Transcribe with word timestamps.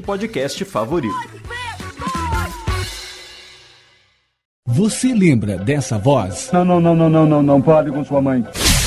podcast 0.00 0.64
favorito. 0.64 1.14
Você 4.66 5.12
lembra 5.12 5.58
dessa 5.58 5.98
voz? 5.98 6.50
Não, 6.52 6.64
não, 6.64 6.80
não, 6.80 6.94
não, 6.94 7.10
não, 7.10 7.26
não, 7.26 7.42
não 7.42 7.60
pode 7.60 7.90
com 7.90 8.04
sua 8.04 8.22
mãe. 8.22 8.44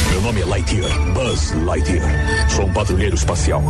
Meu 0.09 0.21
nome 0.21 0.41
é 0.41 0.45
Lightyear, 0.45 1.13
Buzz 1.13 1.51
Lightyear. 1.65 2.49
Sou 2.49 2.65
um 2.65 2.73
patrulheiro 2.73 3.15
espacial. 3.15 3.61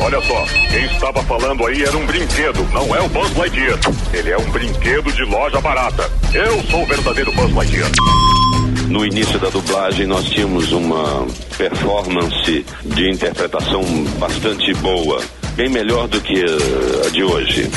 Olha 0.00 0.20
só, 0.22 0.44
quem 0.70 0.84
estava 0.86 1.22
falando 1.24 1.66
aí 1.66 1.82
era 1.82 1.96
um 1.96 2.06
brinquedo, 2.06 2.64
não 2.72 2.94
é 2.96 3.00
o 3.02 3.08
Buzz 3.08 3.36
Lightyear. 3.36 3.78
Ele 4.12 4.30
é 4.30 4.38
um 4.38 4.50
brinquedo 4.50 5.12
de 5.12 5.24
loja 5.24 5.60
barata. 5.60 6.10
Eu 6.32 6.62
sou 6.64 6.82
o 6.82 6.86
verdadeiro 6.86 7.30
Buzz 7.32 7.52
Lightyear. 7.52 7.90
No 8.92 9.06
início 9.06 9.38
da 9.38 9.48
dublagem, 9.48 10.06
nós 10.06 10.26
tínhamos 10.26 10.70
uma 10.70 11.26
performance 11.56 12.66
de 12.84 13.10
interpretação 13.10 13.82
bastante 14.18 14.74
boa, 14.74 15.18
bem 15.54 15.70
melhor 15.70 16.06
do 16.08 16.20
que 16.20 16.34
eh, 16.34 17.06
a 17.06 17.08
de 17.08 17.24
hoje. 17.24 17.70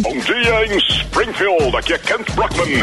Bom 0.00 0.18
dia 0.20 0.64
em 0.64 0.78
Springfield, 0.78 1.76
aqui 1.76 1.92
é 1.92 1.98
Kent 1.98 2.30
Brockman. 2.32 2.82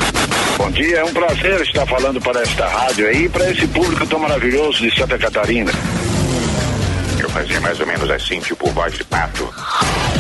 Bom 0.55 0.69
dia, 0.69 0.97
é 0.97 1.03
um 1.03 1.11
prazer 1.11 1.61
estar 1.61 1.88
falando 1.88 2.21
para 2.21 2.43
esta 2.43 2.67
rádio 2.67 3.07
aí, 3.07 3.27
para 3.27 3.49
esse 3.49 3.66
público 3.69 4.05
tão 4.05 4.19
maravilhoso 4.19 4.77
de 4.77 4.95
Santa 4.95 5.17
Catarina. 5.17 5.71
Eu 7.19 7.27
fazia 7.31 7.59
mais 7.59 7.79
ou 7.79 7.88
menos 7.88 8.07
assim, 8.11 8.39
tipo 8.39 8.69
voz 8.69 8.94
de 8.94 9.03
pato. 9.05 9.51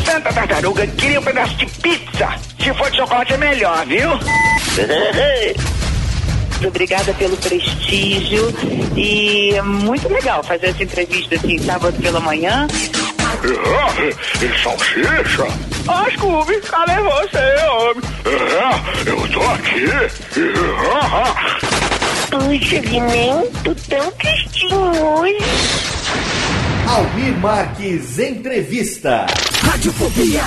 Santa 0.03 0.33
Tartaruga, 0.33 0.87
queria 0.87 1.19
um 1.19 1.23
pedaço 1.23 1.53
de 1.55 1.67
pizza. 1.67 2.29
Se 2.59 2.73
for 2.73 2.89
de 2.89 2.97
chocolate 2.97 3.33
é 3.33 3.37
melhor, 3.37 3.85
viu? 3.85 4.09
Obrigada 6.67 7.13
pelo 7.13 7.35
prestígio 7.37 8.53
e 8.95 9.51
é 9.55 9.61
muito 9.61 10.07
legal 10.11 10.43
fazer 10.43 10.67
essa 10.67 10.83
entrevista 10.83 11.35
assim 11.35 11.57
sábado 11.57 11.95
pela 12.01 12.19
manhã. 12.19 12.67
Ah, 13.23 14.43
e 14.43 14.63
salsicha? 14.63 15.47
Ah, 15.87 16.05
Scooby, 16.11 16.59
cadê 16.61 17.01
você, 17.01 17.65
homem? 17.69 18.03
É, 18.25 19.09
eu 19.09 19.27
tô 19.29 19.41
aqui. 19.41 19.85
Ah, 20.93 21.57
Puxa, 22.29 22.79
Guiné, 22.79 23.43
tu 23.63 23.75
tão 23.89 24.11
tristinho 24.11 24.79
hoje. 25.05 25.37
Almir 26.87 27.37
Marques 27.39 28.19
Entrevista. 28.19 29.25
Radiofobia! 29.63 30.43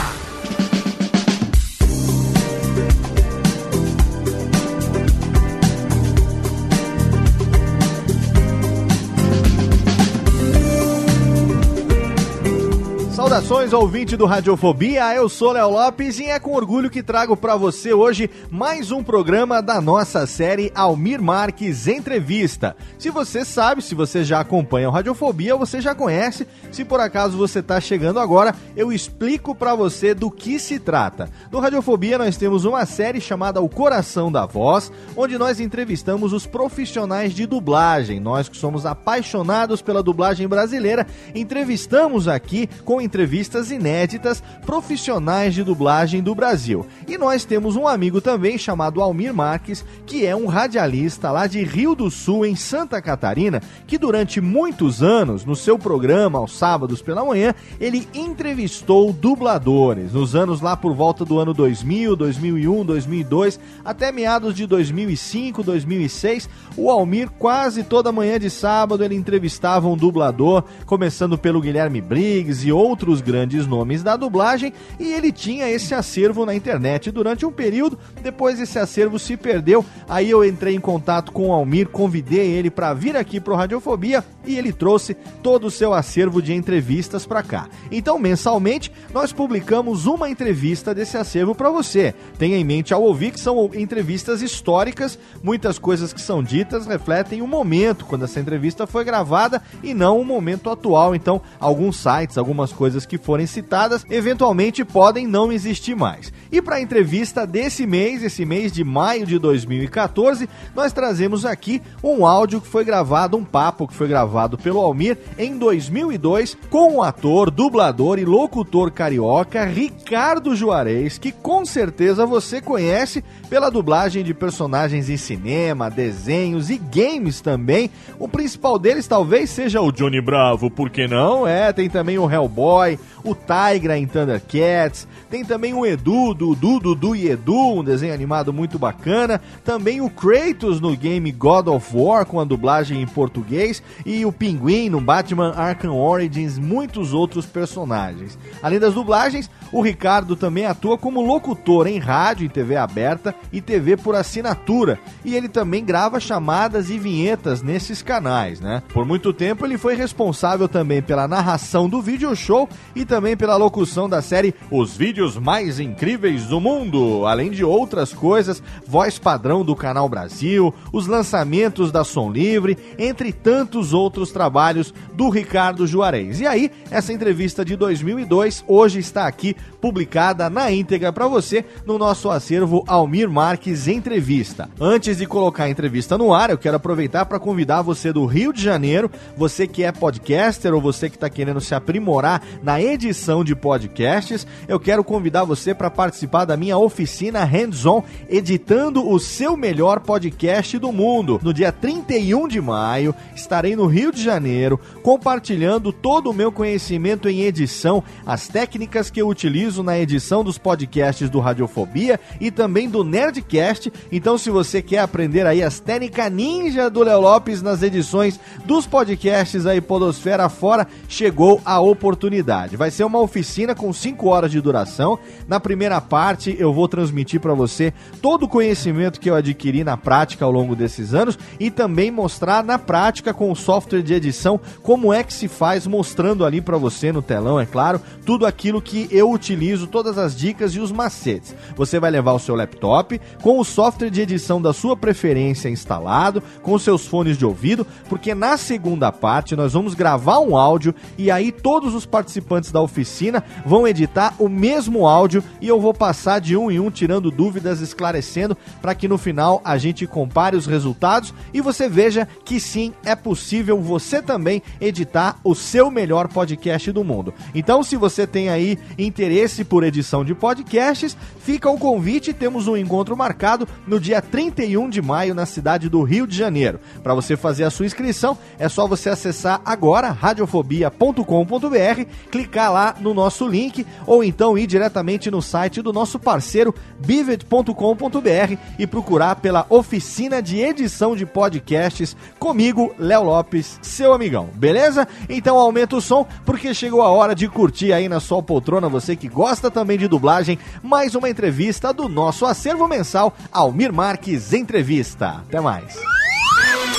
Saudações, 13.34 13.72
ouvinte 13.72 14.16
do 14.16 14.26
Radiofobia, 14.26 15.12
eu 15.12 15.28
sou 15.28 15.50
Léo 15.50 15.68
Lopes 15.68 16.20
e 16.20 16.26
é 16.26 16.38
com 16.38 16.52
orgulho 16.52 16.88
que 16.88 17.02
trago 17.02 17.36
pra 17.36 17.56
você 17.56 17.92
hoje 17.92 18.30
mais 18.48 18.92
um 18.92 19.02
programa 19.02 19.60
da 19.60 19.80
nossa 19.80 20.24
série 20.24 20.70
Almir 20.72 21.20
Marques 21.20 21.88
Entrevista. 21.88 22.76
Se 22.96 23.10
você 23.10 23.44
sabe, 23.44 23.82
se 23.82 23.92
você 23.92 24.22
já 24.22 24.38
acompanha 24.38 24.88
o 24.88 24.92
Radiofobia, 24.92 25.56
você 25.56 25.80
já 25.80 25.96
conhece. 25.96 26.46
Se 26.70 26.84
por 26.84 27.00
acaso 27.00 27.36
você 27.36 27.60
tá 27.60 27.80
chegando 27.80 28.20
agora, 28.20 28.54
eu 28.76 28.92
explico 28.92 29.52
pra 29.52 29.74
você 29.74 30.14
do 30.14 30.30
que 30.30 30.60
se 30.60 30.78
trata. 30.78 31.28
No 31.50 31.58
Radiofobia 31.58 32.16
nós 32.16 32.36
temos 32.36 32.64
uma 32.64 32.86
série 32.86 33.20
chamada 33.20 33.60
O 33.60 33.68
Coração 33.68 34.30
da 34.30 34.46
Voz, 34.46 34.92
onde 35.16 35.36
nós 35.36 35.58
entrevistamos 35.58 36.32
os 36.32 36.46
profissionais 36.46 37.34
de 37.34 37.46
dublagem. 37.46 38.20
Nós 38.20 38.48
que 38.48 38.56
somos 38.56 38.86
apaixonados 38.86 39.82
pela 39.82 40.04
dublagem 40.04 40.46
brasileira, 40.46 41.04
entrevistamos 41.34 42.28
aqui 42.28 42.68
com 42.84 43.00
entrevistas 43.00 43.23
inéditas 43.70 44.42
profissionais 44.64 45.54
de 45.54 45.62
dublagem 45.62 46.22
do 46.22 46.34
Brasil. 46.34 46.86
E 47.06 47.16
nós 47.16 47.44
temos 47.44 47.76
um 47.76 47.86
amigo 47.86 48.20
também 48.20 48.58
chamado 48.58 49.00
Almir 49.00 49.34
Marques, 49.34 49.84
que 50.06 50.26
é 50.26 50.34
um 50.34 50.46
radialista 50.46 51.30
lá 51.30 51.46
de 51.46 51.62
Rio 51.62 51.94
do 51.94 52.10
Sul, 52.10 52.46
em 52.46 52.56
Santa 52.56 53.00
Catarina, 53.00 53.62
que 53.86 53.98
durante 53.98 54.40
muitos 54.40 55.02
anos, 55.02 55.44
no 55.44 55.56
seu 55.56 55.78
programa 55.78 56.38
aos 56.38 56.56
sábados 56.56 57.02
pela 57.02 57.24
manhã, 57.24 57.54
ele 57.80 58.08
entrevistou 58.14 59.12
dubladores. 59.12 60.12
Nos 60.12 60.34
anos 60.34 60.60
lá 60.60 60.76
por 60.76 60.94
volta 60.94 61.24
do 61.24 61.38
ano 61.38 61.54
2000, 61.54 62.16
2001, 62.16 62.84
2002, 62.84 63.60
até 63.84 64.10
meados 64.10 64.54
de 64.54 64.66
2005, 64.66 65.62
2006, 65.62 66.48
o 66.76 66.90
Almir 66.90 67.30
quase 67.38 67.82
toda 67.82 68.12
manhã 68.12 68.38
de 68.38 68.50
sábado 68.50 69.04
ele 69.04 69.14
entrevistava 69.14 69.88
um 69.88 69.96
dublador, 69.96 70.64
começando 70.86 71.38
pelo 71.38 71.60
Guilherme 71.60 72.00
Briggs 72.00 72.66
e 72.66 72.72
outros 72.72 73.13
grandes 73.20 73.66
nomes 73.66 74.02
da 74.02 74.16
dublagem, 74.16 74.72
e 74.98 75.12
ele 75.12 75.32
tinha 75.32 75.70
esse 75.70 75.94
acervo 75.94 76.44
na 76.46 76.54
internet 76.54 77.10
durante 77.10 77.44
um 77.46 77.52
período. 77.52 77.98
Depois 78.22 78.60
esse 78.60 78.78
acervo 78.78 79.18
se 79.18 79.36
perdeu. 79.36 79.84
Aí 80.08 80.30
eu 80.30 80.44
entrei 80.44 80.74
em 80.74 80.80
contato 80.80 81.32
com 81.32 81.48
o 81.48 81.52
Almir, 81.52 81.88
convidei 81.88 82.50
ele 82.50 82.70
para 82.70 82.94
vir 82.94 83.16
aqui 83.16 83.40
pro 83.40 83.54
Radiofobia 83.54 84.24
e 84.46 84.56
ele 84.56 84.72
trouxe 84.72 85.14
todo 85.42 85.66
o 85.66 85.70
seu 85.70 85.92
acervo 85.92 86.42
de 86.42 86.52
entrevistas 86.52 87.26
para 87.26 87.42
cá. 87.42 87.68
Então, 87.90 88.18
mensalmente, 88.18 88.92
nós 89.12 89.32
publicamos 89.32 90.06
uma 90.06 90.28
entrevista 90.28 90.94
desse 90.94 91.16
acervo 91.16 91.54
para 91.54 91.70
você. 91.70 92.14
Tenha 92.38 92.56
em 92.56 92.64
mente 92.64 92.92
ao 92.92 93.02
ouvir 93.02 93.30
que 93.30 93.40
são 93.40 93.70
entrevistas 93.74 94.42
históricas, 94.42 95.18
muitas 95.42 95.78
coisas 95.78 96.12
que 96.12 96.20
são 96.20 96.42
ditas 96.42 96.86
refletem 96.86 97.42
o 97.42 97.46
momento 97.46 98.04
quando 98.04 98.24
essa 98.24 98.40
entrevista 98.40 98.86
foi 98.86 99.04
gravada 99.04 99.62
e 99.82 99.94
não 99.94 100.20
o 100.20 100.24
momento 100.24 100.70
atual. 100.70 101.14
Então, 101.14 101.40
alguns 101.58 101.96
sites, 101.96 102.38
algumas 102.38 102.72
coisas 102.72 103.03
que 103.06 103.18
forem 103.18 103.46
citadas, 103.46 104.04
eventualmente 104.10 104.84
podem 104.84 105.26
não 105.26 105.52
existir 105.52 105.94
mais. 105.94 106.32
E 106.50 106.62
para 106.62 106.76
a 106.76 106.80
entrevista 106.80 107.46
desse 107.46 107.86
mês, 107.86 108.22
esse 108.22 108.44
mês 108.44 108.72
de 108.72 108.84
maio 108.84 109.26
de 109.26 109.38
2014, 109.38 110.48
nós 110.74 110.92
trazemos 110.92 111.44
aqui 111.44 111.82
um 112.02 112.26
áudio 112.26 112.60
que 112.60 112.68
foi 112.68 112.84
gravado, 112.84 113.36
um 113.36 113.44
papo 113.44 113.88
que 113.88 113.94
foi 113.94 114.08
gravado 114.08 114.56
pelo 114.56 114.80
Almir 114.80 115.18
em 115.38 115.56
2002 115.58 116.56
com 116.70 116.96
o 116.96 117.02
ator, 117.02 117.50
dublador 117.50 118.18
e 118.18 118.24
locutor 118.24 118.90
carioca 118.90 119.64
Ricardo 119.64 120.54
Juarez, 120.54 121.18
que 121.18 121.32
com 121.32 121.64
certeza 121.64 122.26
você 122.26 122.60
conhece 122.60 123.24
pela 123.48 123.70
dublagem 123.70 124.22
de 124.22 124.34
personagens 124.34 125.08
em 125.08 125.16
cinema, 125.16 125.90
desenhos 125.90 126.70
e 126.70 126.78
games 126.78 127.40
também. 127.40 127.90
O 128.18 128.28
principal 128.28 128.78
deles 128.78 129.06
talvez 129.06 129.50
seja 129.50 129.80
o 129.80 129.92
Johnny 129.92 130.20
Bravo, 130.20 130.70
por 130.70 130.90
que 130.90 131.06
não? 131.06 131.46
É, 131.46 131.72
tem 131.72 131.88
também 131.88 132.18
o 132.18 132.30
Hellboy, 132.30 132.93
o 133.22 133.34
Tigra 133.34 133.98
em 133.98 134.06
Thundercats, 134.06 135.06
tem 135.30 135.44
também 135.44 135.74
o 135.74 135.84
Edu, 135.84 136.32
Dudu, 136.34 136.78
Dudu 136.78 137.16
e 137.16 137.28
Edu, 137.28 137.80
um 137.80 137.82
desenho 137.82 138.14
animado 138.14 138.52
muito 138.52 138.78
bacana. 138.78 139.40
Também 139.64 140.00
o 140.00 140.08
Kratos 140.08 140.80
no 140.80 140.96
game 140.96 141.32
God 141.32 141.66
of 141.68 141.90
War, 141.92 142.24
com 142.24 142.38
a 142.38 142.44
dublagem 142.44 143.02
em 143.02 143.06
português. 143.06 143.82
E 144.06 144.24
o 144.24 144.32
Pinguim 144.32 144.88
no 144.88 145.00
Batman 145.00 145.52
Arkham 145.56 145.96
Origins, 145.96 146.58
muitos 146.58 147.12
outros 147.12 147.46
personagens. 147.46 148.38
Além 148.62 148.78
das 148.78 148.94
dublagens, 148.94 149.50
o 149.72 149.80
Ricardo 149.80 150.36
também 150.36 150.66
atua 150.66 150.96
como 150.96 151.20
locutor 151.20 151.86
em 151.86 151.98
rádio 151.98 152.46
e 152.46 152.48
TV 152.48 152.76
aberta 152.76 153.34
e 153.52 153.60
TV 153.60 153.96
por 153.96 154.14
assinatura. 154.14 155.00
E 155.24 155.34
ele 155.34 155.48
também 155.48 155.84
grava 155.84 156.20
chamadas 156.20 156.90
e 156.90 156.98
vinhetas 156.98 157.62
nesses 157.62 158.02
canais, 158.02 158.60
né? 158.60 158.82
Por 158.92 159.04
muito 159.04 159.32
tempo 159.32 159.66
ele 159.66 159.78
foi 159.78 159.96
responsável 159.96 160.68
também 160.68 161.02
pela 161.02 161.26
narração 161.26 161.88
do 161.88 162.00
vídeo 162.00 162.34
show 162.36 162.68
e 162.94 163.04
também 163.04 163.36
pela 163.36 163.56
locução 163.56 164.08
da 164.08 164.22
série 164.22 164.54
Os 164.70 164.96
Vídeos 164.96 165.36
Mais 165.36 165.78
Incríveis 165.78 166.46
do 166.46 166.60
Mundo, 166.60 167.26
além 167.26 167.50
de 167.50 167.64
outras 167.64 168.12
coisas, 168.12 168.62
voz 168.86 169.18
padrão 169.18 169.64
do 169.64 169.76
Canal 169.76 170.08
Brasil, 170.08 170.74
os 170.92 171.06
lançamentos 171.06 171.92
da 171.92 172.04
Som 172.04 172.30
Livre, 172.30 172.76
entre 172.98 173.32
tantos 173.32 173.92
outros 173.92 174.30
trabalhos 174.30 174.92
do 175.14 175.28
Ricardo 175.28 175.86
Juarez. 175.86 176.40
E 176.40 176.46
aí, 176.46 176.70
essa 176.90 177.12
entrevista 177.12 177.64
de 177.64 177.76
2002 177.76 178.64
hoje 178.66 178.98
está 178.98 179.26
aqui 179.26 179.56
publicada 179.84 180.48
na 180.48 180.72
íntegra 180.72 181.12
para 181.12 181.28
você 181.28 181.62
no 181.84 181.98
nosso 181.98 182.30
acervo 182.30 182.82
Almir 182.86 183.28
Marques 183.28 183.86
Entrevista. 183.86 184.70
Antes 184.80 185.18
de 185.18 185.26
colocar 185.26 185.64
a 185.64 185.68
entrevista 185.68 186.16
no 186.16 186.32
ar, 186.32 186.48
eu 186.48 186.56
quero 186.56 186.76
aproveitar 186.76 187.26
para 187.26 187.38
convidar 187.38 187.82
você 187.82 188.10
do 188.10 188.24
Rio 188.24 188.50
de 188.50 188.62
Janeiro, 188.62 189.10
você 189.36 189.66
que 189.66 189.84
é 189.84 189.92
podcaster 189.92 190.72
ou 190.72 190.80
você 190.80 191.10
que 191.10 191.16
está 191.18 191.28
querendo 191.28 191.60
se 191.60 191.74
aprimorar 191.74 192.42
na 192.62 192.80
edição 192.80 193.44
de 193.44 193.54
podcasts, 193.54 194.46
eu 194.66 194.80
quero 194.80 195.04
convidar 195.04 195.44
você 195.44 195.74
para 195.74 195.90
participar 195.90 196.46
da 196.46 196.56
minha 196.56 196.78
oficina 196.78 197.44
Hands-On, 197.44 198.02
editando 198.30 199.06
o 199.06 199.18
seu 199.18 199.54
melhor 199.54 200.00
podcast 200.00 200.78
do 200.78 200.90
mundo. 200.90 201.38
No 201.42 201.52
dia 201.52 201.70
31 201.70 202.48
de 202.48 202.58
maio, 202.58 203.14
estarei 203.36 203.76
no 203.76 203.84
Rio 203.84 204.10
de 204.10 204.22
Janeiro, 204.22 204.80
compartilhando 205.02 205.92
todo 205.92 206.30
o 206.30 206.34
meu 206.34 206.50
conhecimento 206.50 207.28
em 207.28 207.42
edição, 207.42 208.02
as 208.24 208.48
técnicas 208.48 209.10
que 209.10 209.20
eu 209.20 209.28
utilizo 209.28 209.73
na 209.82 209.98
edição 209.98 210.44
dos 210.44 210.58
podcasts 210.58 211.28
do 211.28 211.40
Radiofobia 211.40 212.20
e 212.40 212.50
também 212.50 212.88
do 212.88 213.02
Nerdcast. 213.02 213.92
Então, 214.12 214.38
se 214.38 214.50
você 214.50 214.80
quer 214.80 214.98
aprender 214.98 215.46
aí 215.46 215.62
as 215.62 215.80
técnicas 215.80 216.30
ninja 216.30 216.88
do 216.88 217.02
Léo 217.02 217.20
Lopes 217.20 217.62
nas 217.62 217.82
edições 217.82 218.38
dos 218.64 218.86
podcasts 218.86 219.66
aí 219.66 219.80
Podosfera 219.80 220.48
fora, 220.48 220.86
chegou 221.08 221.60
a 221.64 221.80
oportunidade. 221.80 222.76
Vai 222.76 222.90
ser 222.90 223.04
uma 223.04 223.20
oficina 223.20 223.74
com 223.74 223.92
5 223.92 224.28
horas 224.28 224.50
de 224.50 224.60
duração. 224.60 225.18
Na 225.48 225.58
primeira 225.58 226.00
parte, 226.00 226.54
eu 226.58 226.72
vou 226.72 226.88
transmitir 226.88 227.40
para 227.40 227.54
você 227.54 227.92
todo 228.20 228.44
o 228.44 228.48
conhecimento 228.48 229.20
que 229.20 229.30
eu 229.30 229.34
adquiri 229.34 229.84
na 229.84 229.96
prática 229.96 230.44
ao 230.44 230.52
longo 230.52 230.76
desses 230.76 231.14
anos 231.14 231.38
e 231.58 231.70
também 231.70 232.10
mostrar 232.10 232.62
na 232.62 232.78
prática 232.78 233.32
com 233.32 233.50
o 233.50 233.56
software 233.56 234.02
de 234.02 234.14
edição 234.14 234.60
como 234.82 235.12
é 235.12 235.22
que 235.22 235.32
se 235.32 235.48
faz, 235.48 235.86
mostrando 235.86 236.44
ali 236.44 236.60
para 236.60 236.76
você 236.76 237.12
no 237.12 237.22
telão, 237.22 237.58
é 237.58 237.66
claro, 237.66 238.00
tudo 238.24 238.46
aquilo 238.46 238.80
que 238.80 239.08
eu 239.10 239.30
utilizo, 239.30 239.63
todas 239.90 240.18
as 240.18 240.36
dicas 240.36 240.74
e 240.74 240.80
os 240.80 240.92
macetes. 240.92 241.54
Você 241.76 241.98
vai 241.98 242.10
levar 242.10 242.32
o 242.32 242.38
seu 242.38 242.54
laptop 242.54 243.20
com 243.42 243.58
o 243.58 243.64
software 243.64 244.10
de 244.10 244.20
edição 244.20 244.60
da 244.60 244.72
sua 244.72 244.96
preferência 244.96 245.68
instalado, 245.68 246.42
com 246.62 246.78
seus 246.78 247.06
fones 247.06 247.38
de 247.38 247.44
ouvido, 247.44 247.86
porque 248.08 248.34
na 248.34 248.56
segunda 248.56 249.10
parte 249.10 249.56
nós 249.56 249.72
vamos 249.72 249.94
gravar 249.94 250.40
um 250.40 250.56
áudio 250.56 250.94
e 251.16 251.30
aí 251.30 251.50
todos 251.50 251.94
os 251.94 252.04
participantes 252.04 252.70
da 252.70 252.80
oficina 252.80 253.42
vão 253.64 253.86
editar 253.86 254.34
o 254.38 254.48
mesmo 254.48 255.06
áudio 255.06 255.42
e 255.60 255.68
eu 255.68 255.80
vou 255.80 255.94
passar 255.94 256.40
de 256.40 256.56
um 256.56 256.70
em 256.70 256.80
um 256.80 256.90
tirando 256.90 257.30
dúvidas, 257.30 257.80
esclarecendo 257.80 258.56
para 258.82 258.94
que 258.94 259.08
no 259.08 259.18
final 259.18 259.60
a 259.64 259.78
gente 259.78 260.06
compare 260.06 260.56
os 260.56 260.66
resultados 260.66 261.32
e 261.52 261.60
você 261.60 261.88
veja 261.88 262.28
que 262.44 262.60
sim, 262.60 262.92
é 263.04 263.14
possível 263.14 263.80
você 263.80 264.20
também 264.20 264.62
editar 264.80 265.38
o 265.44 265.54
seu 265.54 265.90
melhor 265.90 266.28
podcast 266.28 266.90
do 266.92 267.04
mundo. 267.04 267.32
Então, 267.54 267.82
se 267.82 267.96
você 267.96 268.26
tem 268.26 268.48
aí 268.48 268.78
interesse 268.98 269.53
por 269.62 269.84
edição 269.84 270.24
de 270.24 270.34
podcasts, 270.34 271.16
fica 271.38 271.70
o 271.70 271.78
convite, 271.78 272.32
temos 272.32 272.66
um 272.66 272.76
encontro 272.76 273.14
marcado 273.16 273.68
no 273.86 274.00
dia 274.00 274.22
31 274.22 274.88
de 274.88 275.02
maio 275.02 275.34
na 275.34 275.44
cidade 275.44 275.90
do 275.90 276.02
Rio 276.02 276.26
de 276.26 276.36
Janeiro. 276.36 276.80
Para 277.02 277.14
você 277.14 277.36
fazer 277.36 277.64
a 277.64 277.70
sua 277.70 277.84
inscrição, 277.84 278.38
é 278.58 278.68
só 278.68 278.88
você 278.88 279.10
acessar 279.10 279.60
agora 279.64 280.10
radiofobia.com.br, 280.10 282.04
clicar 282.30 282.72
lá 282.72 282.96
no 282.98 283.12
nosso 283.12 283.46
link 283.46 283.86
ou 284.06 284.24
então 284.24 284.56
ir 284.56 284.66
diretamente 284.66 285.30
no 285.30 285.42
site 285.42 285.82
do 285.82 285.92
nosso 285.92 286.18
parceiro 286.18 286.74
bivet.com.br 286.98 288.56
e 288.78 288.86
procurar 288.86 289.36
pela 289.36 289.66
oficina 289.68 290.40
de 290.40 290.58
edição 290.58 291.14
de 291.14 291.26
podcasts 291.26 292.16
comigo, 292.38 292.94
Léo 292.98 293.24
Lopes, 293.24 293.78
seu 293.82 294.12
amigão. 294.12 294.48
Beleza? 294.54 295.06
Então 295.28 295.58
aumenta 295.58 295.96
o 295.96 296.00
som 296.00 296.26
porque 296.46 296.72
chegou 296.72 297.02
a 297.02 297.10
hora 297.10 297.34
de 297.34 297.48
curtir 297.48 297.92
aí 297.92 298.08
na 298.08 298.20
sua 298.20 298.42
poltrona, 298.42 298.88
você 298.88 299.16
que 299.16 299.28
gosta 299.34 299.68
também 299.68 299.98
de 299.98 300.06
dublagem, 300.06 300.58
mais 300.80 301.16
uma 301.16 301.28
entrevista 301.28 301.92
do 301.92 302.08
nosso 302.08 302.46
acervo 302.46 302.86
mensal 302.86 303.36
Almir 303.50 303.92
Marques 303.92 304.52
Entrevista. 304.52 305.42
Até 305.48 305.60
mais. 305.60 305.96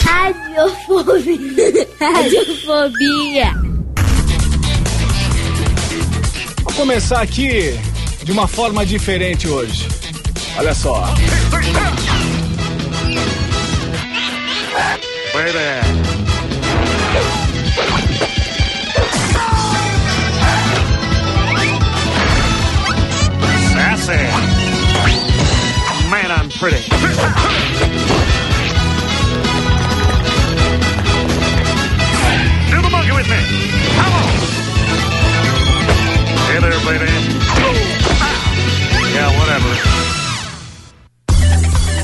Radiofobia. 0.03 1.87
Radiofobia. 1.99 3.53
Vou 6.61 6.73
começar 6.73 7.21
aqui 7.21 7.79
de 8.21 8.31
uma 8.31 8.47
forma 8.47 8.85
diferente 8.85 9.47
hoje. 9.47 9.87
Olha 10.57 10.73
só. 10.73 11.05
Baby. 15.33 16.14
Sassy. 24.05 24.21
Man, 26.11 26.31
I'm 26.31 26.49
pretty. 26.49 26.77
Do 32.69 32.81
the 32.81 32.89
monkey 32.91 33.11
with 33.11 33.27
me. 33.27 33.39
Come 33.97 34.13
on. 34.13 34.29
Hey 36.49 36.59
there, 36.61 36.79
baby. 36.85 37.09
Yeah, 39.13 39.39
whatever. 39.39 39.73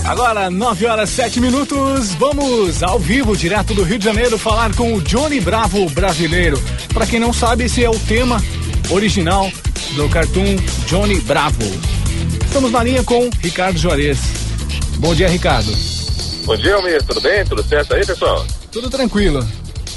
Agora, 0.08 0.50
9 0.50 0.86
horas 0.88 1.10
7 1.12 1.40
minutos, 1.40 2.16
vamos 2.16 2.82
ao 2.82 2.98
vivo, 2.98 3.38
direto 3.38 3.76
do 3.76 3.84
Rio 3.84 4.00
de 4.00 4.06
Janeiro, 4.06 4.38
falar 4.38 4.76
com 4.76 4.96
o 4.96 5.02
Johnny 5.02 5.40
Bravo 5.40 5.88
brasileiro. 5.92 6.62
Para 6.94 7.06
quem 7.06 7.20
não 7.20 7.32
sabe, 7.32 7.66
esse 7.66 7.84
é 7.84 7.90
o 7.90 7.98
tema 8.00 8.42
original 8.90 9.50
do 9.96 10.08
cartoon 10.08 10.56
Johnny 10.88 11.20
Bravo. 11.22 11.64
Estamos 12.46 12.72
na 12.72 12.84
linha 12.84 13.04
com 13.04 13.30
Ricardo 13.42 13.78
Juarez. 13.78 14.20
Bom 14.98 15.14
dia, 15.14 15.28
Ricardo. 15.28 15.72
Bom 16.46 16.56
dia, 16.56 16.76
Almir. 16.76 17.04
Tudo 17.04 17.20
bem? 17.20 17.44
Tudo 17.46 17.64
certo 17.64 17.94
aí, 17.94 18.06
pessoal? 18.06 18.46
Tudo 18.72 18.90
tranquilo. 18.90 19.46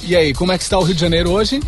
E 0.02 0.16
aí, 0.16 0.34
como 0.34 0.50
é 0.52 0.58
que 0.58 0.64
está 0.64 0.78
o 0.78 0.82
Rio 0.82 0.94
de 0.94 1.00
Janeiro 1.00 1.30
hoje? 1.30 1.60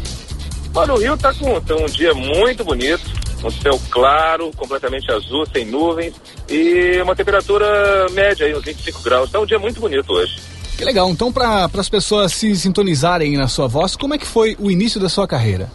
Olha, 0.74 0.94
o 0.94 0.98
Rio 0.98 1.16
tá 1.16 1.32
com 1.32 1.60
tá 1.60 1.74
um 1.76 1.86
dia 1.86 2.12
muito 2.14 2.64
bonito, 2.64 3.02
um 3.44 3.50
céu 3.50 3.80
claro, 3.90 4.50
completamente 4.56 5.10
azul, 5.10 5.46
sem 5.52 5.64
nuvens 5.64 6.14
e 6.48 7.00
uma 7.02 7.14
temperatura 7.14 8.08
média 8.10 8.46
aí, 8.46 8.54
uns 8.54 8.64
25 8.64 9.02
graus. 9.02 9.30
Tá 9.30 9.38
um 9.38 9.46
dia 9.46 9.58
muito 9.58 9.80
bonito 9.80 10.12
hoje. 10.12 10.36
Que 10.76 10.84
legal. 10.84 11.08
Então, 11.10 11.32
para 11.32 11.70
as 11.72 11.88
pessoas 11.88 12.32
se 12.32 12.54
sintonizarem 12.56 13.36
na 13.36 13.48
sua 13.48 13.68
voz, 13.68 13.94
como 13.94 14.14
é 14.14 14.18
que 14.18 14.26
foi 14.26 14.56
o 14.58 14.70
início 14.70 15.00
da 15.00 15.08
sua 15.08 15.26
carreira? 15.26 15.70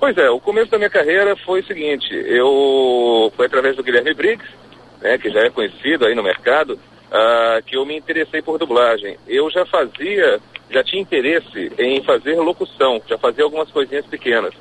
Pois 0.00 0.16
é, 0.16 0.30
o 0.30 0.40
começo 0.40 0.70
da 0.70 0.78
minha 0.78 0.88
carreira 0.88 1.36
foi 1.36 1.60
o 1.60 1.66
seguinte, 1.66 2.08
eu 2.10 3.30
foi 3.36 3.44
através 3.44 3.76
do 3.76 3.82
Guilherme 3.82 4.14
Briggs, 4.14 4.50
né, 4.98 5.18
que 5.18 5.28
já 5.28 5.40
é 5.40 5.50
conhecido 5.50 6.06
aí 6.06 6.14
no 6.14 6.22
mercado, 6.22 6.72
uh, 6.72 7.62
que 7.66 7.76
eu 7.76 7.84
me 7.84 7.98
interessei 7.98 8.40
por 8.40 8.58
dublagem. 8.58 9.18
Eu 9.28 9.50
já 9.50 9.66
fazia, 9.66 10.40
já 10.70 10.82
tinha 10.82 11.02
interesse 11.02 11.70
em 11.78 12.02
fazer 12.02 12.40
locução, 12.40 13.02
já 13.06 13.18
fazia 13.18 13.44
algumas 13.44 13.70
coisinhas 13.70 14.06
pequenas. 14.06 14.54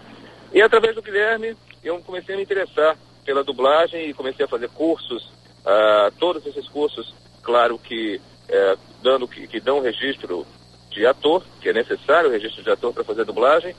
E 0.53 0.61
através 0.61 0.93
do 0.93 1.01
Guilherme, 1.01 1.55
eu 1.81 1.97
comecei 1.99 2.35
a 2.35 2.37
me 2.37 2.43
interessar 2.43 2.97
pela 3.23 3.41
dublagem 3.41 4.09
e 4.09 4.13
comecei 4.13 4.43
a 4.43 4.49
fazer 4.49 4.67
cursos, 4.71 5.23
uh, 5.65 6.11
todos 6.19 6.45
esses 6.45 6.67
cursos, 6.67 7.15
claro 7.41 7.79
que 7.79 8.19
uh, 8.49 8.77
dando 9.01 9.25
que, 9.25 9.47
que 9.47 9.61
dão 9.61 9.79
registro 9.79 10.45
de 10.91 11.05
ator, 11.05 11.41
que 11.61 11.69
é 11.69 11.73
necessário 11.73 12.29
o 12.29 12.33
registro 12.33 12.61
de 12.61 12.71
ator 12.71 12.93
para 12.93 13.05
fazer 13.05 13.23
dublagem. 13.23 13.73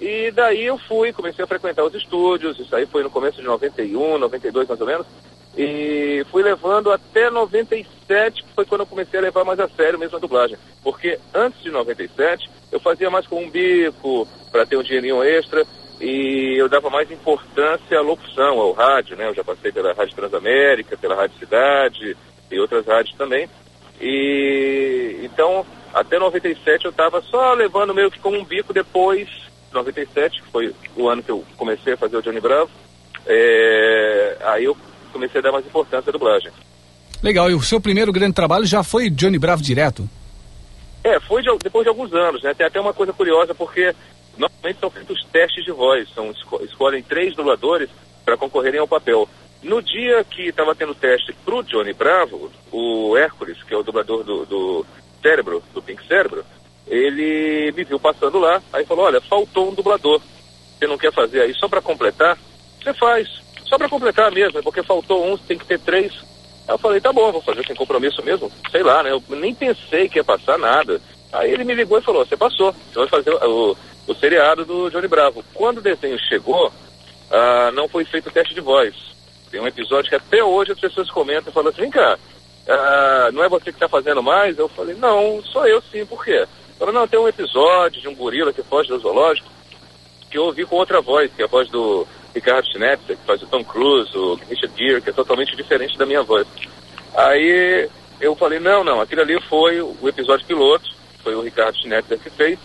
E 0.00 0.30
daí 0.32 0.64
eu 0.64 0.76
fui, 0.76 1.12
comecei 1.12 1.44
a 1.44 1.48
frequentar 1.48 1.84
os 1.84 1.94
estúdios, 1.94 2.58
isso 2.58 2.74
aí 2.74 2.84
foi 2.86 3.02
no 3.02 3.10
começo 3.10 3.36
de 3.38 3.44
91, 3.44 4.18
92 4.18 4.68
mais 4.68 4.80
ou 4.80 4.86
menos, 4.86 5.06
e 5.56 6.24
fui 6.30 6.42
levando 6.42 6.90
até 6.90 7.30
97, 7.30 8.42
que 8.42 8.54
foi 8.54 8.64
quando 8.64 8.80
eu 8.80 8.86
comecei 8.86 9.20
a 9.20 9.22
levar 9.22 9.44
mais 9.44 9.60
a 9.60 9.68
sério 9.68 9.98
mesmo 9.98 10.16
a 10.16 10.20
dublagem. 10.20 10.58
Porque 10.82 11.18
antes 11.32 11.62
de 11.62 11.70
97, 11.70 12.50
eu 12.72 12.80
fazia 12.80 13.08
mais 13.08 13.26
com 13.26 13.42
um 13.42 13.50
bico, 13.50 14.26
para 14.50 14.66
ter 14.66 14.76
um 14.76 14.82
dinheirinho 14.82 15.22
extra, 15.22 15.64
e 16.00 16.56
eu 16.58 16.68
dava 16.68 16.90
mais 16.90 17.10
importância 17.10 17.98
à 17.98 18.02
locução, 18.02 18.60
ao 18.60 18.72
rádio, 18.72 19.16
né? 19.16 19.28
Eu 19.28 19.34
já 19.34 19.44
passei 19.44 19.70
pela 19.70 19.94
Rádio 19.94 20.16
Transamérica, 20.16 20.96
pela 20.96 21.14
Rádio 21.14 21.38
Cidade 21.38 22.16
e 22.50 22.58
outras 22.58 22.84
rádios 22.84 23.16
também. 23.16 23.48
E 24.00 25.20
então, 25.22 25.64
até 25.92 26.18
97 26.18 26.84
eu 26.84 26.90
estava 26.90 27.22
só 27.22 27.54
levando 27.54 27.94
meio 27.94 28.10
que 28.10 28.18
como 28.18 28.36
um 28.36 28.44
bico 28.44 28.72
depois, 28.72 29.28
97, 29.74 30.42
que 30.42 30.48
foi 30.50 30.74
o 30.96 31.08
ano 31.08 31.22
que 31.22 31.30
eu 31.30 31.44
comecei 31.56 31.94
a 31.94 31.96
fazer 31.96 32.16
o 32.16 32.22
Johnny 32.22 32.40
Bravo, 32.40 32.70
é, 33.26 34.36
aí 34.40 34.64
eu 34.64 34.76
comecei 35.12 35.40
a 35.40 35.42
dar 35.42 35.52
mais 35.52 35.66
importância 35.66 36.10
à 36.10 36.12
dublagem. 36.12 36.50
Legal, 37.22 37.50
e 37.50 37.54
o 37.54 37.62
seu 37.62 37.80
primeiro 37.80 38.12
grande 38.12 38.34
trabalho 38.34 38.66
já 38.66 38.82
foi 38.82 39.08
Johnny 39.08 39.38
Bravo 39.38 39.62
direto? 39.62 40.08
É, 41.02 41.20
foi 41.20 41.42
de, 41.42 41.50
depois 41.62 41.84
de 41.84 41.88
alguns 41.88 42.12
anos, 42.12 42.42
né? 42.42 42.54
Tem 42.54 42.66
até 42.66 42.80
uma 42.80 42.94
coisa 42.94 43.12
curiosa, 43.12 43.54
porque 43.54 43.94
normalmente 44.36 44.80
são 44.80 44.90
feitos 44.90 45.24
testes 45.32 45.64
de 45.64 45.70
voz, 45.70 46.08
são, 46.14 46.30
esco 46.30 46.62
escolhem 46.64 47.02
três 47.02 47.34
dubladores 47.34 47.88
para 48.24 48.36
concorrerem 48.36 48.80
ao 48.80 48.88
papel. 48.88 49.28
No 49.62 49.82
dia 49.82 50.24
que 50.24 50.48
estava 50.48 50.74
tendo 50.74 50.94
teste 50.94 51.34
pro 51.44 51.62
Johnny 51.62 51.92
Bravo, 51.92 52.50
o 52.70 53.16
Hércules, 53.16 53.62
que 53.62 53.72
é 53.72 53.76
o 53.76 53.82
dublador 53.82 54.22
do, 54.22 54.44
do 54.44 54.86
Cérebro, 55.22 55.62
do 55.72 55.80
Pink 55.80 56.06
Cérebro, 56.06 56.44
ele 56.86 57.72
me 57.72 57.84
viu 57.84 57.98
passando 57.98 58.38
lá, 58.38 58.62
aí 58.72 58.84
falou, 58.84 59.06
olha, 59.06 59.20
faltou 59.20 59.70
um 59.70 59.74
dublador. 59.74 60.20
Você 60.78 60.86
não 60.86 60.98
quer 60.98 61.12
fazer 61.12 61.42
aí 61.42 61.54
só 61.54 61.68
para 61.68 61.80
completar? 61.80 62.38
Você 62.82 62.92
faz. 62.94 63.28
Só 63.64 63.78
para 63.78 63.88
completar 63.88 64.30
mesmo, 64.30 64.62
porque 64.62 64.82
faltou 64.82 65.26
um, 65.26 65.36
tem 65.36 65.56
que 65.56 65.64
ter 65.64 65.80
três. 65.80 66.12
Aí 66.68 66.74
eu 66.74 66.78
falei, 66.78 67.00
tá 67.00 67.12
bom, 67.12 67.32
vou 67.32 67.40
fazer 67.40 67.64
sem 67.66 67.74
compromisso 67.74 68.22
mesmo. 68.22 68.50
Sei 68.70 68.82
lá, 68.82 69.02
né? 69.02 69.10
Eu 69.10 69.22
nem 69.36 69.54
pensei 69.54 70.08
que 70.08 70.18
ia 70.18 70.24
passar 70.24 70.58
nada. 70.58 71.00
Aí 71.32 71.50
ele 71.50 71.64
me 71.64 71.74
ligou 71.74 71.98
e 71.98 72.02
falou, 72.02 72.24
você 72.24 72.36
passou. 72.36 72.72
Você 72.72 72.98
vai 72.98 73.08
fazer 73.08 73.30
o, 73.30 73.76
o 74.06 74.14
seriado 74.14 74.64
do 74.64 74.90
Johnny 74.90 75.08
Bravo. 75.08 75.44
Quando 75.54 75.78
o 75.78 75.82
desenho 75.82 76.18
chegou, 76.28 76.70
ah, 77.30 77.70
não 77.72 77.88
foi 77.88 78.04
feito 78.04 78.28
o 78.28 78.32
teste 78.32 78.54
de 78.54 78.60
voz. 78.60 78.94
Tem 79.50 79.60
um 79.60 79.66
episódio 79.66 80.10
que 80.10 80.16
até 80.16 80.42
hoje 80.42 80.72
as 80.72 80.80
pessoas 80.80 81.10
comentam 81.10 81.50
e 81.50 81.52
falam 81.52 81.70
assim, 81.70 81.82
vem 81.82 81.90
cá, 81.90 82.18
ah, 82.68 83.30
não 83.32 83.42
é 83.42 83.48
você 83.48 83.64
que 83.64 83.70
está 83.70 83.88
fazendo 83.88 84.22
mais? 84.22 84.58
Eu 84.58 84.68
falei, 84.68 84.94
não, 84.94 85.42
sou 85.42 85.66
eu 85.66 85.80
sim, 85.82 86.04
por 86.04 86.24
quê? 86.24 86.44
Falei, 86.78 86.94
não, 86.94 87.06
tem 87.06 87.20
um 87.20 87.28
episódio 87.28 88.00
de 88.00 88.08
um 88.08 88.14
gorila 88.14 88.52
que 88.52 88.62
foge 88.62 88.88
do 88.88 88.98
zoológico 88.98 89.48
que 90.30 90.38
eu 90.38 90.46
ouvi 90.46 90.64
com 90.66 90.74
outra 90.74 91.00
voz, 91.00 91.30
que 91.32 91.42
é 91.42 91.44
a 91.44 91.48
voz 91.48 91.70
do 91.70 92.04
Ricardo 92.34 92.66
Schnetzer, 92.66 93.16
que 93.16 93.24
faz 93.24 93.40
o 93.40 93.46
Tom 93.46 93.62
Cruise, 93.62 94.10
o 94.18 94.34
Richard 94.34 94.76
Gere, 94.76 95.00
que 95.00 95.10
é 95.10 95.12
totalmente 95.12 95.54
diferente 95.54 95.96
da 95.96 96.04
minha 96.04 96.24
voz. 96.24 96.44
Aí 97.14 97.88
eu 98.20 98.34
falei, 98.34 98.58
não, 98.58 98.82
não, 98.82 99.00
aquilo 99.00 99.22
ali 99.22 99.40
foi 99.48 99.80
o 99.80 99.96
episódio 100.08 100.44
piloto, 100.44 100.90
foi 101.22 101.36
o 101.36 101.40
Ricardo 101.40 101.78
Schnetzer 101.78 102.18
que 102.18 102.30
fez, 102.30 102.58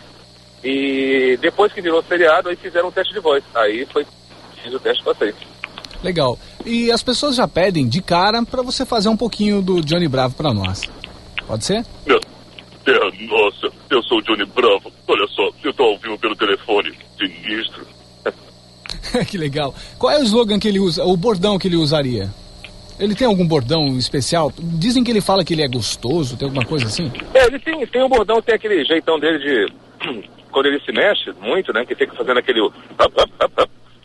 e 0.63 1.37
depois 1.39 1.71
que 1.71 1.79
virou 1.79 2.03
seriado, 2.03 2.49
aí 2.49 2.55
fizeram 2.55 2.87
um 2.87 2.91
teste 2.91 3.13
de 3.13 3.19
voz. 3.19 3.43
Aí 3.53 3.85
foi, 3.85 4.05
fiz 4.63 4.73
o 4.73 4.79
teste 4.79 5.01
e 5.01 5.05
passei. 5.05 5.33
Legal. 6.03 6.39
E 6.65 6.91
as 6.91 7.03
pessoas 7.03 7.35
já 7.35 7.47
pedem 7.47 7.87
de 7.87 8.01
cara 8.01 8.43
para 8.43 8.61
você 8.61 8.85
fazer 8.85 9.09
um 9.09 9.17
pouquinho 9.17 9.61
do 9.61 9.81
Johnny 9.81 10.07
Bravo 10.07 10.35
para 10.35 10.53
nós. 10.53 10.81
Pode 11.45 11.65
ser? 11.65 11.85
É, 12.07 12.19
é, 12.85 13.25
nossa, 13.25 13.69
eu 13.89 14.01
sou 14.03 14.19
o 14.19 14.21
Johnny 14.21 14.45
Bravo. 14.45 14.91
Olha 15.07 15.27
só, 15.27 15.49
eu 15.63 15.73
tô 15.73 15.83
ao 15.83 15.97
vivo 15.97 16.17
pelo 16.17 16.35
telefone. 16.35 16.93
Sinistro. 17.17 17.85
que 19.27 19.37
legal. 19.37 19.73
Qual 19.97 20.11
é 20.13 20.19
o 20.19 20.23
slogan 20.23 20.59
que 20.59 20.67
ele 20.67 20.79
usa, 20.79 21.03
o 21.03 21.15
bordão 21.15 21.57
que 21.59 21.67
ele 21.67 21.75
usaria? 21.75 22.29
Ele 22.99 23.15
tem 23.15 23.25
algum 23.25 23.47
bordão 23.47 23.97
especial? 23.97 24.51
Dizem 24.57 25.03
que 25.03 25.11
ele 25.11 25.21
fala 25.21 25.43
que 25.43 25.53
ele 25.53 25.63
é 25.63 25.67
gostoso, 25.67 26.37
tem 26.37 26.47
alguma 26.47 26.65
coisa 26.65 26.85
assim? 26.85 27.11
É, 27.33 27.45
ele 27.45 27.59
tem, 27.59 27.87
tem 27.87 28.03
um 28.03 28.09
bordão, 28.09 28.41
tem 28.41 28.55
aquele 28.55 28.83
jeitão 28.83 29.19
dele 29.19 29.39
de. 29.39 30.29
Quando 30.51 30.65
ele 30.65 30.81
se 30.81 30.91
mexe 30.91 31.31
muito, 31.39 31.71
né? 31.71 31.85
Que 31.85 31.93
fica 31.93 32.15
fazendo 32.15 32.39
aquele. 32.39 32.59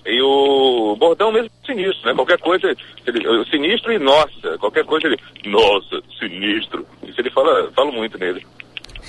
E 0.07 0.21
o 0.21 0.95
bordão 0.97 1.33
mesmo 1.33 1.51
é 1.63 1.67
sinistro, 1.67 2.07
né? 2.07 2.15
Qualquer 2.15 2.39
coisa, 2.39 2.77
ele, 3.07 3.45
sinistro 3.51 3.91
e 3.91 3.99
nossa, 3.99 4.59
qualquer 4.59 4.85
coisa 4.85 5.07
ele, 5.07 5.19
nossa, 5.47 6.03
sinistro. 6.19 6.87
Isso 7.03 7.19
ele 7.19 7.31
fala, 7.31 7.73
falo 7.73 7.91
muito 7.91 8.19
nele. 8.19 8.47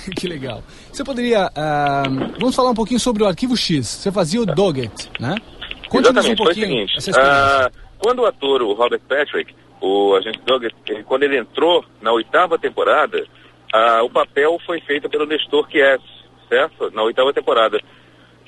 que 0.16 0.28
legal. 0.28 0.62
Você 0.92 1.04
poderia, 1.04 1.46
uh, 1.46 2.38
vamos 2.38 2.54
falar 2.54 2.70
um 2.70 2.74
pouquinho 2.74 3.00
sobre 3.00 3.22
o 3.22 3.26
Arquivo 3.26 3.56
X. 3.56 3.86
Você 3.86 4.12
fazia 4.12 4.40
o 4.40 4.46
Doggett, 4.46 5.10
né? 5.18 5.34
Conte-nos 5.88 6.26
um 6.26 6.34
pouquinho 6.34 6.66
foi 6.66 6.96
o 6.96 7.00
seguinte, 7.00 7.10
uh, 7.10 7.72
quando 7.98 8.20
o 8.20 8.26
ator, 8.26 8.62
o 8.62 8.72
Robert 8.72 9.00
Patrick, 9.08 9.54
o 9.80 10.14
agente 10.16 10.40
Doggett, 10.44 10.74
quando 11.04 11.22
ele 11.22 11.38
entrou 11.38 11.84
na 12.00 12.12
oitava 12.12 12.58
temporada, 12.58 13.24
uh, 13.74 14.04
o 14.04 14.10
papel 14.10 14.58
foi 14.64 14.80
feito 14.80 15.08
pelo 15.08 15.26
Nestor 15.26 15.68
Kies, 15.68 16.00
certo? 16.48 16.90
Na 16.92 17.02
oitava 17.02 17.32
temporada. 17.32 17.80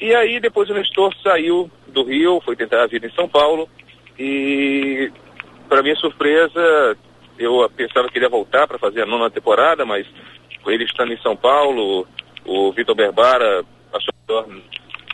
E 0.00 0.14
aí 0.14 0.40
depois 0.40 0.68
o 0.70 0.74
Nestor 0.74 1.14
saiu 1.22 1.70
do 1.88 2.04
Rio, 2.04 2.40
foi 2.44 2.56
tentar 2.56 2.82
a 2.82 2.86
vida 2.86 3.06
em 3.06 3.12
São 3.12 3.28
Paulo 3.28 3.68
e 4.18 5.10
para 5.68 5.82
minha 5.82 5.96
surpresa 5.96 6.96
eu 7.38 7.70
pensava 7.70 8.08
que 8.08 8.18
ele 8.18 8.24
ia 8.24 8.30
voltar 8.30 8.66
para 8.66 8.78
fazer 8.78 9.02
a 9.02 9.06
nona 9.06 9.30
temporada, 9.30 9.84
mas 9.84 10.06
ele 10.66 10.84
estando 10.84 11.12
em 11.12 11.18
São 11.18 11.36
Paulo, 11.36 12.06
o 12.44 12.72
Vitor 12.72 12.94
Berbara 12.94 13.64
achou 13.92 14.14
melhor 14.26 14.46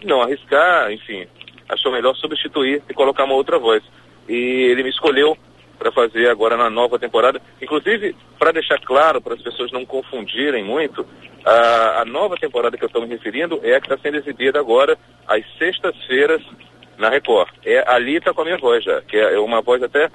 não 0.04 0.22
arriscar, 0.22 0.92
enfim, 0.92 1.26
achou 1.68 1.92
melhor 1.92 2.14
substituir 2.16 2.82
e 2.88 2.94
colocar 2.94 3.24
uma 3.24 3.34
outra 3.34 3.58
voz. 3.58 3.82
E 4.28 4.34
ele 4.34 4.82
me 4.82 4.90
escolheu 4.90 5.36
para 5.78 5.92
fazer 5.92 6.28
agora 6.28 6.56
na 6.56 6.70
nova 6.70 6.98
temporada. 6.98 7.40
Inclusive, 7.60 8.16
para 8.38 8.52
deixar 8.52 8.80
claro, 8.80 9.20
para 9.20 9.34
as 9.34 9.42
pessoas 9.42 9.70
não 9.72 9.84
confundirem 9.84 10.64
muito, 10.64 11.06
a, 11.44 12.00
a 12.00 12.04
nova 12.04 12.36
temporada 12.36 12.76
que 12.76 12.84
eu 12.84 12.86
estou 12.86 13.02
me 13.02 13.08
referindo 13.08 13.60
é 13.62 13.74
a 13.74 13.80
que 13.80 13.86
está 13.86 13.98
sendo 13.98 14.16
exibida 14.16 14.58
agora 14.58 14.96
às 15.26 15.44
sextas-feiras 15.58 16.42
na 16.96 17.08
Record. 17.08 17.50
É, 17.64 17.84
ali 17.86 18.16
está 18.16 18.32
com 18.32 18.42
a 18.42 18.44
minha 18.44 18.58
voz 18.58 18.84
já, 18.84 19.02
que 19.02 19.16
é, 19.16 19.34
é 19.34 19.38
uma 19.38 19.60
voz 19.60 19.82
até 19.82 20.10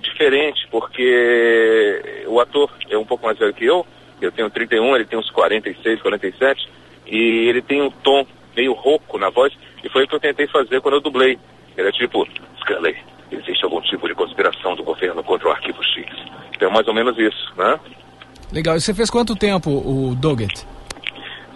diferente, 0.00 0.66
porque 0.70 2.24
o 2.26 2.40
ator 2.40 2.70
é 2.90 2.98
um 2.98 3.04
pouco 3.04 3.24
mais 3.24 3.38
velho 3.38 3.54
que 3.54 3.64
eu, 3.64 3.86
eu 4.26 4.32
tenho 4.32 4.50
31, 4.50 4.96
ele 4.96 5.04
tem 5.04 5.18
uns 5.18 5.30
46, 5.30 6.00
47, 6.00 6.68
e 7.06 7.48
ele 7.48 7.62
tem 7.62 7.82
um 7.82 7.90
tom 7.90 8.26
meio 8.56 8.72
rouco 8.72 9.18
na 9.18 9.30
voz, 9.30 9.52
e 9.82 9.88
foi 9.88 10.04
o 10.04 10.08
que 10.08 10.14
eu 10.14 10.20
tentei 10.20 10.46
fazer 10.46 10.80
quando 10.80 10.94
eu 10.94 11.00
dublei. 11.00 11.38
Ele 11.76 11.88
é 11.88 11.92
tipo, 11.92 12.26
Scully, 12.60 12.96
existe 13.30 13.64
algum 13.64 13.80
tipo 13.80 14.06
de 14.06 14.14
conspiração 14.14 14.76
do 14.76 14.82
governo 14.82 15.22
contra 15.24 15.48
o 15.48 15.50
Arquivo 15.50 15.82
X. 15.82 16.06
Então 16.54 16.68
é 16.68 16.72
mais 16.72 16.86
ou 16.86 16.94
menos 16.94 17.18
isso, 17.18 17.52
né? 17.56 17.78
Legal. 18.52 18.76
E 18.76 18.80
você 18.80 18.92
fez 18.92 19.10
quanto 19.10 19.34
tempo 19.34 19.70
o 19.70 20.14
Doggett? 20.14 20.66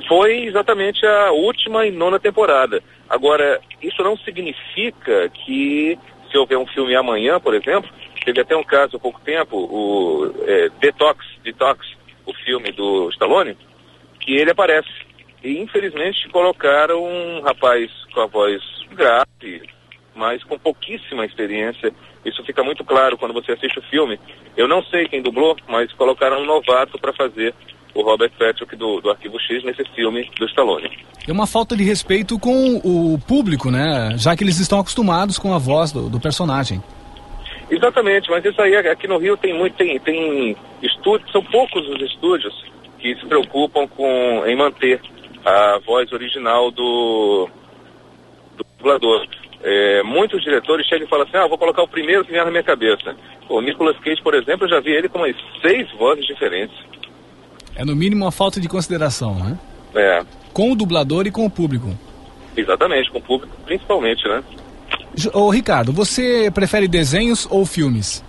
Foi 0.08 0.44
exatamente 0.44 1.04
a 1.04 1.32
última 1.32 1.86
e 1.86 1.90
nona 1.90 2.18
temporada. 2.18 2.82
Agora, 3.08 3.60
isso 3.82 4.02
não 4.02 4.16
significa 4.16 5.28
que 5.28 5.98
se 6.30 6.38
houver 6.38 6.58
um 6.58 6.66
filme 6.66 6.94
amanhã, 6.94 7.38
por 7.38 7.54
exemplo, 7.54 7.90
teve 8.24 8.40
até 8.40 8.56
um 8.56 8.64
caso 8.64 8.96
há 8.96 9.00
pouco 9.00 9.20
tempo, 9.20 9.56
o 9.56 10.34
é, 10.46 10.68
Detox, 10.80 11.24
Detox, 11.44 11.86
o 12.26 12.34
filme 12.34 12.72
do 12.72 13.08
Stallone, 13.10 13.56
que 14.20 14.34
ele 14.36 14.50
aparece. 14.50 14.90
E 15.42 15.58
infelizmente 15.60 16.28
colocaram 16.28 17.02
um 17.04 17.40
rapaz 17.40 17.90
com 18.12 18.20
a 18.20 18.26
voz 18.26 18.60
grave, 18.90 19.62
mas 20.14 20.42
com 20.44 20.58
pouquíssima 20.58 21.24
experiência. 21.24 21.92
Isso 22.24 22.42
fica 22.44 22.64
muito 22.64 22.84
claro 22.84 23.16
quando 23.16 23.32
você 23.32 23.52
assiste 23.52 23.78
o 23.78 23.82
filme. 23.82 24.18
Eu 24.56 24.66
não 24.66 24.82
sei 24.84 25.06
quem 25.06 25.22
dublou, 25.22 25.56
mas 25.68 25.92
colocaram 25.92 26.42
um 26.42 26.46
novato 26.46 26.98
para 26.98 27.12
fazer 27.12 27.54
o 27.94 28.02
Robert 28.02 28.32
Patrick 28.38 28.74
do, 28.76 29.00
do 29.00 29.10
Arquivo 29.10 29.38
X 29.40 29.64
nesse 29.64 29.84
filme 29.94 30.30
do 30.38 30.46
Stallone. 30.46 30.90
É 31.26 31.32
uma 31.32 31.46
falta 31.46 31.76
de 31.76 31.82
respeito 31.82 32.38
com 32.38 32.76
o 32.84 33.18
público, 33.26 33.70
né? 33.70 34.16
Já 34.16 34.36
que 34.36 34.44
eles 34.44 34.58
estão 34.58 34.80
acostumados 34.80 35.38
com 35.38 35.52
a 35.52 35.58
voz 35.58 35.92
do, 35.92 36.08
do 36.08 36.20
personagem. 36.20 36.82
Exatamente, 37.70 38.30
mas 38.30 38.44
isso 38.44 38.60
aí 38.62 38.76
aqui 38.76 39.08
no 39.08 39.18
Rio 39.18 39.36
tem 39.36 39.52
muito, 39.52 39.76
tem, 39.76 39.98
tem 40.00 40.56
estúdios, 40.82 41.30
são 41.32 41.42
poucos 41.42 41.88
os 41.88 42.00
estúdios 42.02 42.54
que 42.98 43.14
se 43.16 43.26
preocupam 43.26 43.86
com, 43.88 44.44
em 44.46 44.56
manter 44.56 45.00
a 45.44 45.78
voz 45.84 46.12
original 46.12 46.70
do, 46.70 47.48
do 48.56 48.66
dublador. 48.78 49.26
É, 49.62 50.02
muitos 50.04 50.42
diretores 50.42 50.86
chegam 50.86 51.06
e 51.06 51.10
falam 51.10 51.26
assim, 51.26 51.36
ah, 51.36 51.46
vou 51.48 51.58
colocar 51.58 51.82
o 51.82 51.88
primeiro 51.88 52.24
que 52.24 52.30
vier 52.30 52.44
na 52.44 52.50
minha 52.50 52.62
cabeça. 52.62 53.16
O 53.48 53.60
Nicolas 53.60 53.98
Cage, 53.98 54.22
por 54.22 54.34
exemplo, 54.34 54.66
eu 54.66 54.70
já 54.70 54.80
vi 54.80 54.92
ele 54.92 55.08
com 55.08 55.18
umas 55.18 55.36
seis 55.60 55.90
vozes 55.92 56.24
diferentes. 56.24 56.76
É 57.74 57.84
no 57.84 57.96
mínimo 57.96 58.24
uma 58.24 58.32
falta 58.32 58.60
de 58.60 58.68
consideração, 58.68 59.34
né? 59.34 59.58
É. 59.94 60.24
Com 60.52 60.72
o 60.72 60.76
dublador 60.76 61.26
e 61.26 61.32
com 61.32 61.44
o 61.44 61.50
público. 61.50 61.88
Exatamente, 62.56 63.10
com 63.10 63.18
o 63.18 63.22
público 63.22 63.56
principalmente, 63.64 64.26
né? 64.28 64.42
Ô 65.32 65.48
Ricardo, 65.50 65.92
você 65.92 66.50
prefere 66.50 66.86
desenhos 66.86 67.46
ou 67.50 67.64
filmes? 67.64 68.22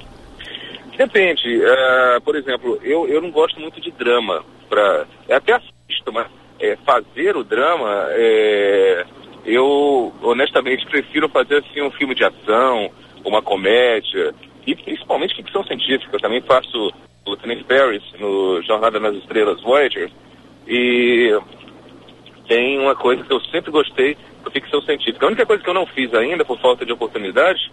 Depende. 0.98 1.58
Uh, 1.58 2.22
por 2.22 2.36
exemplo, 2.36 2.79
eu, 2.82 3.08
eu 3.08 3.22
não 3.22 3.29
gosto 3.29 3.60
muito 3.60 3.79
de 3.82 3.91
drama. 3.91 4.44
Pra, 4.70 5.06
até 5.29 5.53
assisto, 5.53 6.12
mas 6.12 6.27
é, 6.60 6.75
fazer 6.86 7.36
o 7.38 7.44
drama, 7.44 8.08
é, 8.10 9.06
eu 9.46 10.13
honestamente 10.22 10.86
prefiro 10.88 11.29
fazer 11.29 11.58
assim 11.58 11.82
um 11.82 11.91
filme 11.91 12.15
de 12.15 12.24
ação, 12.24 12.89
uma 13.24 13.41
comédia, 13.41 14.34
e 14.65 14.75
principalmente 14.75 15.36
ficção 15.36 15.63
científica. 15.63 16.15
Eu 16.15 16.20
também 16.20 16.41
faço 16.41 16.94
o 17.25 17.29
Lieutenant 17.29 17.63
Paris 17.63 18.03
no 18.20 18.62
Jornada 18.63 19.00
nas 19.00 19.15
Estrelas 19.15 19.62
Voyager. 19.62 20.10
E 20.67 21.38
tem 22.48 22.79
uma 22.79 22.96
coisa 22.96 23.24
que 23.24 23.32
eu 23.32 23.39
sempre 23.46 23.72
gostei 23.72 24.17
ficção 24.51 24.81
científica. 24.81 25.25
A 25.25 25.29
única 25.29 25.45
coisa 25.45 25.63
que 25.63 25.69
eu 25.69 25.73
não 25.73 25.85
fiz 25.85 26.13
ainda, 26.13 26.45
por 26.45 26.59
falta 26.59 26.85
de 26.85 26.91
oportunidade, 26.91 27.71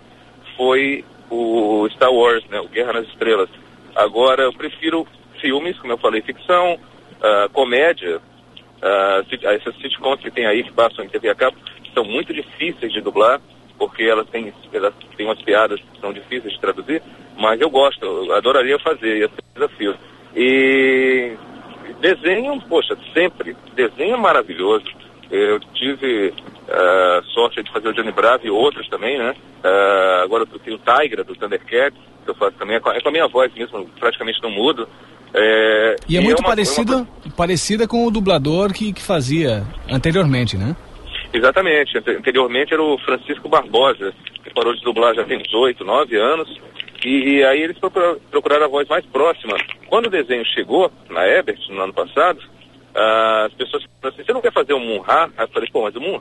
foi 0.57 1.05
o 1.31 1.89
Star 1.91 2.13
Wars, 2.13 2.45
né, 2.49 2.61
o 2.61 2.69
Guerra 2.69 2.95
nas 2.95 3.07
Estrelas. 3.09 3.49
Agora, 3.95 4.43
eu 4.43 4.53
prefiro 4.53 5.07
filmes, 5.41 5.79
como 5.79 5.93
eu 5.93 5.99
falei, 5.99 6.23
ficção, 6.23 6.75
uh, 6.75 7.51
comédia, 7.53 8.19
uh, 8.19 9.47
essas 9.47 9.77
sitcoms 9.77 10.21
que 10.21 10.31
tem 10.31 10.47
aí, 10.47 10.63
que 10.63 10.73
passam 10.73 11.05
em 11.05 11.09
TV 11.09 11.29
a 11.29 11.35
cabo, 11.35 11.57
são 11.93 12.05
muito 12.05 12.33
difíceis 12.33 12.93
de 12.93 13.01
dublar, 13.01 13.41
porque 13.79 14.03
elas 14.03 14.29
têm, 14.29 14.53
elas 14.73 14.95
têm 15.17 15.27
umas 15.27 15.41
piadas 15.43 15.81
que 15.81 16.01
são 16.01 16.13
difíceis 16.13 16.53
de 16.53 16.61
traduzir, 16.61 17.03
mas 17.37 17.61
eu 17.61 17.71
gosto, 17.71 18.05
eu 18.05 18.33
adoraria 18.35 18.79
fazer, 18.79 19.19
ia 19.19 19.29
ser 19.29 19.43
um 19.43 19.55
desafio. 19.55 19.97
E 20.37 21.37
desenho, 22.01 22.61
poxa, 22.69 22.97
sempre, 23.13 23.57
desenho 23.75 24.15
é 24.15 24.19
maravilhoso. 24.19 24.85
Eu 25.31 25.59
tive 25.75 26.29
uh, 26.29 27.25
sorte 27.33 27.63
de 27.63 27.73
fazer 27.73 27.89
o 27.89 27.93
Johnny 27.93 28.13
Bravo 28.13 28.47
e 28.47 28.51
outros 28.51 28.89
também, 28.89 29.19
né? 29.19 29.35
Uh, 29.65 30.25
agora 30.25 30.45
eu 30.51 30.59
tenho 30.59 30.77
o 30.77 30.81
Tigra, 30.81 31.25
do 31.25 31.35
Thundercats, 31.35 31.99
que 32.25 32.31
eu 32.31 32.35
faço 32.35 32.57
também, 32.59 32.77
é 32.77 32.81
com, 32.81 32.91
é 32.91 33.01
com 33.01 33.09
a 33.09 33.13
minha 33.13 33.29
voz 33.29 33.53
mesmo, 33.55 33.89
praticamente 33.99 34.43
não 34.43 34.51
mudo. 34.51 34.89
É, 35.35 35.97
e 36.09 36.17
é 36.17 36.21
muito 36.21 36.39
é 36.39 36.41
uma, 36.41 36.49
parecida, 36.49 36.97
uma... 36.97 37.07
parecida 37.37 37.89
com 37.89 38.07
o 38.07 38.11
dublador 38.11 38.73
que, 38.73 38.93
que 38.93 39.03
fazia 39.03 39.65
anteriormente, 39.91 40.57
né? 40.57 40.77
Exatamente. 41.33 41.99
Anteriormente 41.99 42.73
era 42.73 42.83
o 42.83 42.97
Francisco 42.99 43.49
Barbosa, 43.49 44.15
que 44.45 44.55
parou 44.55 44.73
de 44.73 44.83
dublar 44.83 45.15
já 45.15 45.25
tem 45.25 45.39
18, 45.39 45.85
9 45.85 46.17
anos. 46.17 46.61
E, 47.05 47.39
e 47.39 47.45
aí 47.45 47.61
eles 47.63 47.77
procuraram, 47.79 48.19
procuraram, 48.31 48.65
a 48.67 48.69
voz 48.69 48.89
mais 48.89 49.05
próxima. 49.07 49.57
Quando 49.89 50.07
o 50.07 50.11
desenho 50.11 50.45
chegou, 50.47 50.91
na 51.11 51.27
Ebert, 51.27 51.59
no 51.69 51.83
ano 51.83 51.93
passado, 51.93 52.41
ah, 52.95 53.47
as 53.47 53.55
pessoas 53.55 53.85
falam 54.01 54.15
assim, 54.15 54.25
você 54.25 54.33
não 54.33 54.41
quer 54.41 54.53
fazer 54.53 54.75
um 54.75 54.81
Munha? 54.81 55.03
Aí 55.37 55.45
eu 55.45 55.49
falei, 55.49 55.69
pô, 55.73 55.83
mas 55.83 55.97
o 55.97 56.01
Munha, 56.01 56.21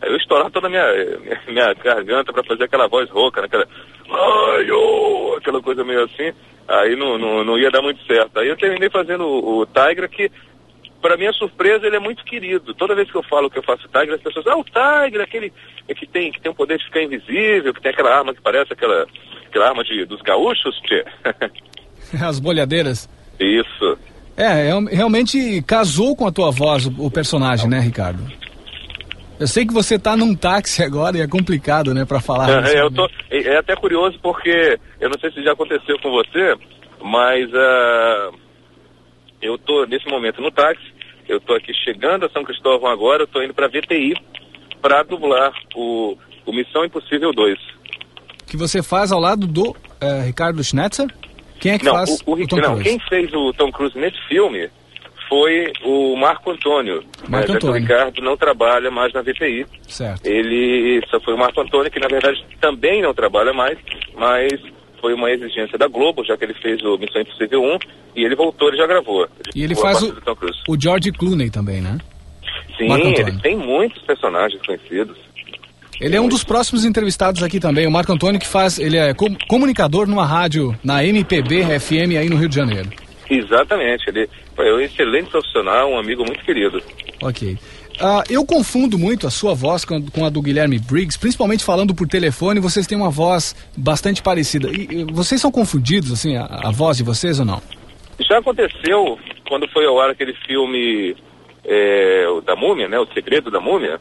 aí 0.00 0.10
eu 0.10 0.16
estourar 0.16 0.50
toda 0.50 0.66
a 0.66 0.70
minha, 0.70 0.86
minha, 1.20 1.42
minha 1.48 1.74
garganta 1.74 2.32
para 2.32 2.44
fazer 2.44 2.64
aquela 2.64 2.88
voz 2.88 3.08
rouca, 3.10 3.40
né? 3.40 3.46
aquela, 3.46 3.66
ai, 4.10 4.70
oh, 4.70 5.36
aquela 5.38 5.62
coisa 5.62 5.84
meio 5.84 6.04
assim, 6.04 6.32
aí 6.68 6.96
não, 6.96 7.18
não, 7.18 7.44
não 7.44 7.58
ia 7.58 7.70
dar 7.70 7.82
muito 7.82 8.04
certo. 8.06 8.38
Aí 8.38 8.48
eu 8.48 8.56
terminei 8.56 8.90
fazendo 8.90 9.24
o, 9.24 9.60
o 9.60 9.66
Tigra, 9.66 10.08
que 10.08 10.30
para 11.02 11.16
minha 11.16 11.32
surpresa, 11.32 11.84
ele 11.84 11.96
é 11.96 11.98
muito 11.98 12.24
querido. 12.24 12.72
Toda 12.74 12.94
vez 12.94 13.10
que 13.10 13.16
eu 13.16 13.24
falo 13.24 13.50
que 13.50 13.58
eu 13.58 13.62
faço 13.62 13.88
Tiger, 13.88 14.14
as 14.14 14.22
pessoas, 14.22 14.46
ah, 14.46 14.56
o 14.56 14.64
Tiger, 14.64 15.20
aquele 15.20 15.52
que 15.96 16.06
tem, 16.06 16.30
que 16.30 16.40
tem 16.40 16.52
o 16.52 16.54
poder 16.54 16.78
de 16.78 16.84
ficar 16.84 17.02
invisível, 17.02 17.74
que 17.74 17.82
tem 17.82 17.90
aquela 17.90 18.16
arma 18.16 18.32
que 18.32 18.40
parece 18.40 18.72
aquela, 18.72 19.04
aquela 19.46 19.68
arma 19.68 19.82
de, 19.82 20.06
dos 20.06 20.22
gaúchos, 20.22 20.80
tchê. 20.82 21.04
As 22.24 22.38
bolhadeiras. 22.38 23.10
Isso. 23.40 23.98
É, 24.36 24.68
é, 24.68 24.94
realmente 24.94 25.62
casou 25.62 26.16
com 26.16 26.26
a 26.26 26.32
tua 26.32 26.50
voz 26.50 26.86
o, 26.86 27.10
personagem, 27.10 27.68
né, 27.68 27.80
Ricardo? 27.80 28.22
Eu 29.38 29.46
sei 29.46 29.66
que 29.66 29.72
você 29.72 29.98
tá 29.98 30.16
num 30.16 30.34
táxi 30.34 30.82
agora 30.82 31.18
e 31.18 31.20
é 31.20 31.26
complicado, 31.26 31.92
né, 31.92 32.04
para 32.04 32.20
falar. 32.20 32.66
É, 32.68 32.80
eu 32.80 32.90
tô, 32.90 33.06
é, 33.30 33.42
é 33.54 33.58
até 33.58 33.74
curioso 33.74 34.18
porque 34.22 34.78
eu 35.00 35.10
não 35.10 35.18
sei 35.18 35.30
se 35.32 35.42
já 35.42 35.52
aconteceu 35.52 35.98
com 36.00 36.10
você, 36.10 36.56
mas 37.02 37.48
uh, 37.50 38.38
eu 39.40 39.58
tô 39.58 39.84
nesse 39.84 40.08
momento 40.08 40.40
no 40.40 40.50
táxi, 40.50 40.92
eu 41.28 41.40
tô 41.40 41.54
aqui 41.54 41.72
chegando 41.74 42.24
a 42.24 42.30
São 42.30 42.44
Cristóvão 42.44 42.90
agora, 42.90 43.24
eu 43.24 43.26
tô 43.26 43.42
indo 43.42 43.52
para 43.52 43.68
VTI 43.68 44.14
para 44.80 45.02
dublar 45.02 45.52
o, 45.74 46.16
o 46.46 46.52
Missão 46.52 46.84
Impossível 46.84 47.32
2. 47.32 47.58
Que 48.46 48.56
você 48.56 48.82
faz 48.82 49.12
ao 49.12 49.20
lado 49.20 49.46
do 49.46 49.70
uh, 49.70 49.76
Ricardo 50.24 50.62
Schnetzer? 50.62 51.08
Quem 51.62 51.72
é 51.74 51.78
que 51.78 51.84
não, 51.84 51.94
faz 51.94 52.10
o, 52.10 52.32
o, 52.32 52.34
o 52.34 52.48
Tom 52.48 52.56
não, 52.56 52.74
Cruise? 52.74 52.82
Quem 52.82 52.98
fez 53.08 53.32
o 53.32 53.52
Tom 53.52 53.70
Cruise 53.70 53.96
nesse 53.96 54.20
filme 54.26 54.68
foi 55.28 55.72
o 55.84 56.16
Marco 56.16 56.50
Antônio. 56.50 57.04
Marco 57.28 57.52
né, 57.52 57.56
Antônio. 57.56 57.76
O 57.76 57.78
Ricardo 57.78 58.20
não 58.20 58.36
trabalha 58.36 58.90
mais 58.90 59.12
na 59.12 59.22
VTI. 59.22 59.64
Certo. 59.86 60.26
Ele 60.26 61.00
só 61.08 61.20
foi 61.20 61.34
o 61.34 61.38
Marco 61.38 61.60
Antônio, 61.60 61.88
que 61.88 62.00
na 62.00 62.08
verdade 62.08 62.44
também 62.60 63.00
não 63.00 63.14
trabalha 63.14 63.52
mais, 63.52 63.78
mas 64.16 64.60
foi 65.00 65.14
uma 65.14 65.30
exigência 65.30 65.78
da 65.78 65.86
Globo, 65.86 66.24
já 66.24 66.36
que 66.36 66.44
ele 66.44 66.54
fez 66.54 66.82
o 66.82 66.98
Missão 66.98 67.22
Impossível 67.22 67.62
1, 67.62 67.78
e 68.16 68.24
ele 68.24 68.34
voltou, 68.34 68.68
ele 68.68 68.78
já 68.78 68.86
gravou. 68.88 69.22
Ele 69.22 69.52
e 69.54 69.62
ele 69.62 69.76
faz 69.76 70.02
o, 70.02 70.12
o 70.68 70.80
George 70.80 71.12
Clooney 71.12 71.48
também, 71.48 71.80
né? 71.80 71.96
Sim, 72.76 72.92
ele 72.92 73.38
tem 73.40 73.56
muitos 73.56 74.02
personagens 74.02 74.60
conhecidos. 74.66 75.16
Ele 76.02 76.16
é 76.16 76.20
um 76.20 76.28
dos 76.28 76.42
próximos 76.42 76.84
entrevistados 76.84 77.44
aqui 77.44 77.60
também, 77.60 77.86
o 77.86 77.90
Marco 77.90 78.12
Antônio, 78.12 78.40
que 78.40 78.46
faz, 78.46 78.76
ele 78.76 78.96
é 78.96 79.14
com, 79.14 79.36
comunicador 79.46 80.08
numa 80.08 80.26
rádio, 80.26 80.76
na 80.82 81.04
MPB 81.04 81.78
FM 81.78 82.18
aí 82.18 82.28
no 82.28 82.36
Rio 82.36 82.48
de 82.48 82.56
Janeiro. 82.56 82.90
Exatamente, 83.30 84.08
ele 84.08 84.28
é 84.58 84.74
um 84.74 84.80
excelente 84.80 85.30
profissional, 85.30 85.92
um 85.92 85.96
amigo 85.96 86.24
muito 86.26 86.44
querido. 86.44 86.82
Ok. 87.22 87.56
Uh, 88.00 88.24
eu 88.28 88.44
confundo 88.44 88.98
muito 88.98 89.28
a 89.28 89.30
sua 89.30 89.54
voz 89.54 89.84
com, 89.84 90.04
com, 90.10 90.24
a 90.24 90.28
do 90.28 90.42
Guilherme 90.42 90.76
Briggs, 90.80 91.16
principalmente 91.16 91.62
falando 91.62 91.94
por 91.94 92.08
telefone, 92.08 92.58
vocês 92.58 92.84
têm 92.84 92.98
uma 92.98 93.10
voz 93.10 93.54
bastante 93.76 94.20
parecida. 94.20 94.68
E, 94.70 95.04
vocês 95.04 95.40
são 95.40 95.52
confundidos, 95.52 96.10
assim, 96.10 96.36
a, 96.36 96.46
a, 96.64 96.72
voz 96.72 96.96
de 96.96 97.04
vocês 97.04 97.38
ou 97.38 97.46
não? 97.46 97.62
Já 98.28 98.38
aconteceu 98.38 99.16
quando 99.48 99.68
foi 99.68 99.86
ao 99.86 100.00
ar 100.00 100.10
aquele 100.10 100.34
filme 100.46 101.14
é, 101.64 102.26
da 102.44 102.56
Múmia, 102.56 102.88
né? 102.88 102.98
O 102.98 103.06
Segredo 103.14 103.52
da 103.52 103.60
Múmia, 103.60 104.00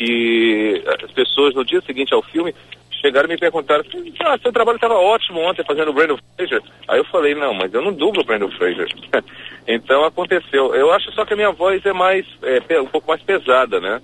que 0.00 0.82
as 1.04 1.12
pessoas 1.12 1.54
no 1.54 1.62
dia 1.62 1.82
seguinte 1.82 2.14
ao 2.14 2.22
filme 2.22 2.54
chegaram 3.02 3.28
e 3.28 3.32
me 3.32 3.38
perguntaram, 3.38 3.84
ah, 4.20 4.38
seu 4.42 4.50
trabalho 4.50 4.76
estava 4.76 4.94
ótimo 4.94 5.40
ontem 5.40 5.62
fazendo 5.62 5.90
o 5.90 5.92
Brandon 5.92 6.18
Fraser. 6.36 6.62
Aí 6.88 6.98
eu 6.98 7.04
falei, 7.04 7.34
não, 7.34 7.52
mas 7.52 7.72
eu 7.74 7.82
não 7.82 7.92
dublo 7.92 8.22
o 8.22 8.24
Brandon 8.24 8.50
Fraser. 8.52 8.88
então 9.68 10.02
aconteceu. 10.04 10.74
Eu 10.74 10.90
acho 10.90 11.12
só 11.12 11.26
que 11.26 11.34
a 11.34 11.36
minha 11.36 11.52
voz 11.52 11.84
é 11.84 11.92
mais, 11.92 12.24
é, 12.42 12.80
um 12.80 12.86
pouco 12.86 13.08
mais 13.08 13.22
pesada, 13.22 13.78
né? 13.78 14.00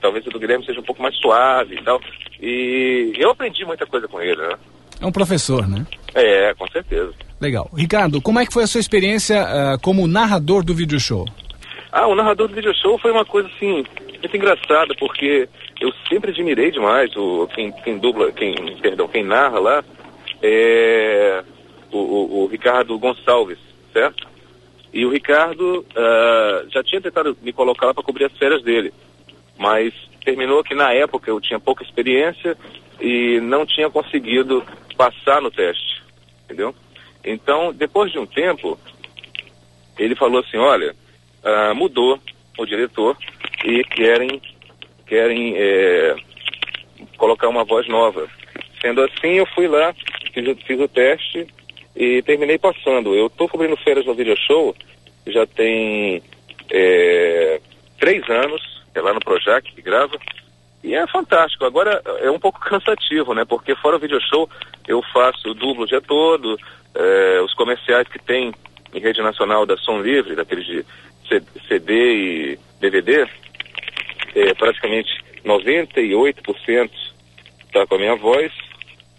Talvez 0.00 0.26
a 0.26 0.30
do 0.30 0.40
Guilherme 0.40 0.64
seja 0.64 0.80
um 0.80 0.84
pouco 0.84 1.00
mais 1.00 1.14
suave 1.16 1.76
e 1.76 1.82
tal. 1.84 2.00
E 2.40 3.12
eu 3.16 3.30
aprendi 3.30 3.64
muita 3.64 3.86
coisa 3.86 4.08
com 4.08 4.20
ele, 4.20 4.36
né? 4.42 4.54
É 5.00 5.06
um 5.06 5.12
professor, 5.12 5.68
né? 5.68 5.86
É, 6.14 6.52
com 6.54 6.66
certeza. 6.68 7.12
Legal. 7.40 7.70
Ricardo, 7.76 8.20
como 8.20 8.40
é 8.40 8.46
que 8.46 8.52
foi 8.52 8.64
a 8.64 8.66
sua 8.66 8.80
experiência 8.80 9.40
uh, 9.40 9.80
como 9.80 10.08
narrador 10.08 10.64
do 10.64 10.74
video 10.74 10.98
show? 10.98 11.24
Ah, 11.92 12.06
o 12.08 12.14
narrador 12.14 12.48
do 12.48 12.54
video 12.54 12.74
show 12.74 12.98
foi 12.98 13.12
uma 13.12 13.24
coisa 13.24 13.48
assim, 13.56 13.84
muito 14.28 14.36
engraçada, 14.36 14.94
porque 14.94 15.48
eu 15.80 15.92
sempre 16.08 16.30
admirei 16.30 16.70
demais 16.70 17.14
o 17.16 17.48
quem, 17.48 17.72
quem 17.72 17.98
dubla, 17.98 18.30
quem, 18.30 18.54
perdão, 18.76 19.08
quem 19.08 19.24
narra 19.24 19.58
lá, 19.58 19.84
é 20.42 21.42
o, 21.90 21.98
o, 21.98 22.44
o 22.44 22.46
Ricardo 22.46 22.98
Gonçalves, 22.98 23.58
certo? 23.92 24.28
E 24.92 25.04
o 25.06 25.10
Ricardo 25.10 25.80
uh, 25.80 26.70
já 26.70 26.82
tinha 26.82 27.00
tentado 27.00 27.36
me 27.42 27.52
colocar 27.52 27.86
lá 27.86 27.94
para 27.94 28.02
cobrir 28.02 28.26
as 28.26 28.36
férias 28.36 28.62
dele, 28.62 28.92
mas 29.58 29.94
terminou 30.24 30.62
que 30.62 30.74
na 30.74 30.92
época 30.92 31.30
eu 31.30 31.40
tinha 31.40 31.58
pouca 31.58 31.82
experiência 31.82 32.56
e 33.00 33.40
não 33.40 33.64
tinha 33.64 33.88
conseguido 33.88 34.62
passar 34.96 35.40
no 35.40 35.50
teste, 35.50 36.02
entendeu? 36.44 36.74
Então, 37.24 37.72
depois 37.72 38.12
de 38.12 38.18
um 38.18 38.26
tempo, 38.26 38.78
ele 39.98 40.14
falou 40.14 40.40
assim, 40.40 40.58
olha, 40.58 40.94
uh, 41.42 41.74
mudou 41.74 42.18
o 42.58 42.66
diretor 42.66 43.16
e 43.64 43.84
querem 43.84 44.40
querem 45.06 45.54
é, 45.56 46.14
colocar 47.16 47.48
uma 47.48 47.64
voz 47.64 47.88
nova. 47.88 48.28
Sendo 48.80 49.02
assim, 49.02 49.34
eu 49.34 49.46
fui 49.54 49.66
lá, 49.66 49.94
fiz, 50.32 50.62
fiz 50.64 50.80
o 50.80 50.88
teste 50.88 51.46
e 51.96 52.22
terminei 52.22 52.58
passando. 52.58 53.14
Eu 53.14 53.26
estou 53.26 53.48
cobrindo 53.48 53.76
férias 53.78 54.06
no 54.06 54.14
Video 54.14 54.36
Show, 54.36 54.76
já 55.26 55.46
tem 55.46 56.22
é, 56.70 57.60
três 57.98 58.28
anos, 58.28 58.82
é 58.94 59.00
lá 59.00 59.12
no 59.12 59.20
Projac 59.20 59.72
que 59.72 59.82
grava, 59.82 60.18
e 60.84 60.94
é 60.94 61.06
fantástico. 61.06 61.64
Agora 61.64 62.00
é 62.20 62.30
um 62.30 62.38
pouco 62.38 62.60
cansativo, 62.64 63.34
né? 63.34 63.44
Porque 63.44 63.74
fora 63.76 63.96
o 63.96 64.00
Video 64.00 64.20
Show, 64.20 64.48
eu 64.86 65.02
faço 65.12 65.54
dublo 65.54 65.84
o 65.84 65.86
dia 65.86 66.00
todo, 66.00 66.58
é, 66.94 67.40
os 67.42 67.54
comerciais 67.54 68.06
que 68.08 68.18
tem 68.18 68.52
em 68.94 69.00
rede 69.00 69.20
nacional 69.20 69.66
da 69.66 69.76
Som 69.76 70.00
Livre, 70.00 70.34
daqueles 70.34 70.66
de 70.66 70.84
CD 71.68 72.54
e 72.54 72.58
DVD, 72.80 73.28
é, 74.34 74.54
praticamente 74.54 75.10
98% 75.44 76.90
está 77.66 77.86
com 77.86 77.94
a 77.94 77.98
minha 77.98 78.16
voz. 78.16 78.52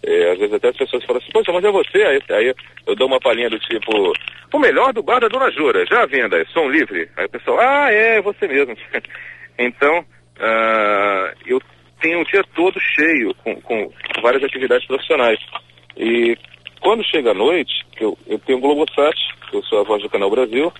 É, 0.02 0.32
às 0.32 0.38
vezes 0.38 0.54
até 0.54 0.68
as 0.68 0.76
pessoas 0.76 1.04
falam 1.04 1.20
assim, 1.20 1.32
poxa, 1.32 1.52
mas 1.52 1.64
é 1.64 1.70
você? 1.70 2.02
Aí, 2.02 2.20
aí, 2.30 2.54
eu 2.86 2.96
dou 2.96 3.06
uma 3.06 3.20
palhinha 3.20 3.50
do 3.50 3.58
tipo, 3.58 4.14
o 4.52 4.58
melhor 4.58 4.92
do 4.92 5.02
bar 5.02 5.20
da 5.20 5.28
Dona 5.28 5.50
Jura, 5.50 5.84
já 5.86 6.02
à 6.02 6.06
venda, 6.06 6.40
é 6.40 6.44
som 6.46 6.68
livre. 6.68 7.08
Aí 7.16 7.26
o 7.26 7.30
pessoal, 7.30 7.58
ah, 7.60 7.92
é, 7.92 8.20
você 8.20 8.48
mesmo. 8.48 8.74
então, 9.58 10.00
uh, 10.00 11.36
eu 11.46 11.60
tenho 12.00 12.20
um 12.20 12.24
dia 12.24 12.42
todo 12.54 12.80
cheio 12.80 13.34
com, 13.36 13.60
com, 13.60 13.92
várias 14.22 14.42
atividades 14.42 14.86
profissionais. 14.86 15.38
E 15.96 16.36
quando 16.80 17.04
chega 17.04 17.30
a 17.30 17.34
noite, 17.34 17.84
eu, 18.00 18.16
eu 18.26 18.38
tenho 18.38 18.58
o 18.58 18.60
Globosat, 18.60 19.16
eu 19.52 19.62
sou 19.64 19.80
a 19.80 19.84
voz 19.84 20.02
do 20.02 20.08
Canal 20.08 20.30
Brasil, 20.30 20.72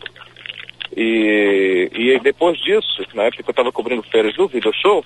e, 0.97 1.91
e 1.93 2.19
depois 2.21 2.59
disso, 2.59 3.05
na 3.15 3.25
época 3.25 3.43
que 3.43 3.49
eu 3.49 3.53
estava 3.53 3.73
cobrindo 3.73 4.03
férias 4.03 4.35
do 4.35 4.49
Video 4.49 4.73
Show, 4.75 5.05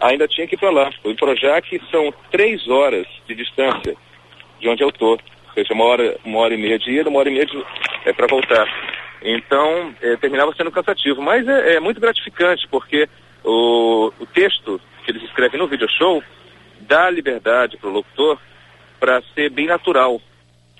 ainda 0.00 0.28
tinha 0.28 0.46
que 0.46 0.54
ir 0.54 0.58
para 0.58 0.70
lá. 0.70 0.90
O 1.02 1.14
Projac 1.14 1.80
são 1.90 2.12
três 2.30 2.68
horas 2.68 3.06
de 3.26 3.34
distância 3.34 3.96
de 4.60 4.68
onde 4.68 4.82
eu 4.82 4.92
tô. 4.92 5.12
Ou 5.12 5.20
seja, 5.54 5.72
uma 5.72 5.84
hora, 5.84 6.18
uma 6.24 6.40
hora 6.40 6.54
e 6.54 6.58
meia 6.58 6.78
de 6.78 6.90
ida, 6.90 7.08
uma 7.08 7.18
hora 7.18 7.30
e 7.30 7.32
meia 7.32 7.46
de, 7.46 7.64
é, 8.04 8.12
para 8.12 8.26
voltar. 8.26 8.66
Então, 9.22 9.94
é, 10.02 10.16
terminava 10.16 10.54
sendo 10.54 10.70
cansativo. 10.70 11.22
Mas 11.22 11.48
é, 11.48 11.76
é 11.76 11.80
muito 11.80 12.00
gratificante, 12.00 12.68
porque 12.68 13.08
o, 13.42 14.12
o, 14.20 14.26
texto 14.26 14.80
que 15.04 15.10
eles 15.10 15.22
escrevem 15.22 15.58
no 15.58 15.66
video 15.66 15.88
show 15.88 16.22
dá 16.80 17.08
liberdade 17.08 17.78
para 17.78 17.88
o 17.88 17.92
locutor 17.92 18.38
para 19.00 19.22
ser 19.34 19.50
bem 19.50 19.66
natural. 19.66 20.20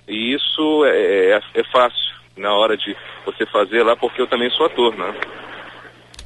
E 0.06 0.34
isso 0.34 0.84
é, 0.84 1.30
é, 1.30 1.40
é 1.54 1.64
fácil 1.64 2.15
na 2.36 2.52
hora 2.52 2.76
de 2.76 2.96
você 3.24 3.46
fazer 3.46 3.82
lá, 3.82 3.96
porque 3.96 4.20
eu 4.20 4.26
também 4.26 4.50
sou 4.50 4.66
ator, 4.66 4.96
né? 4.96 5.14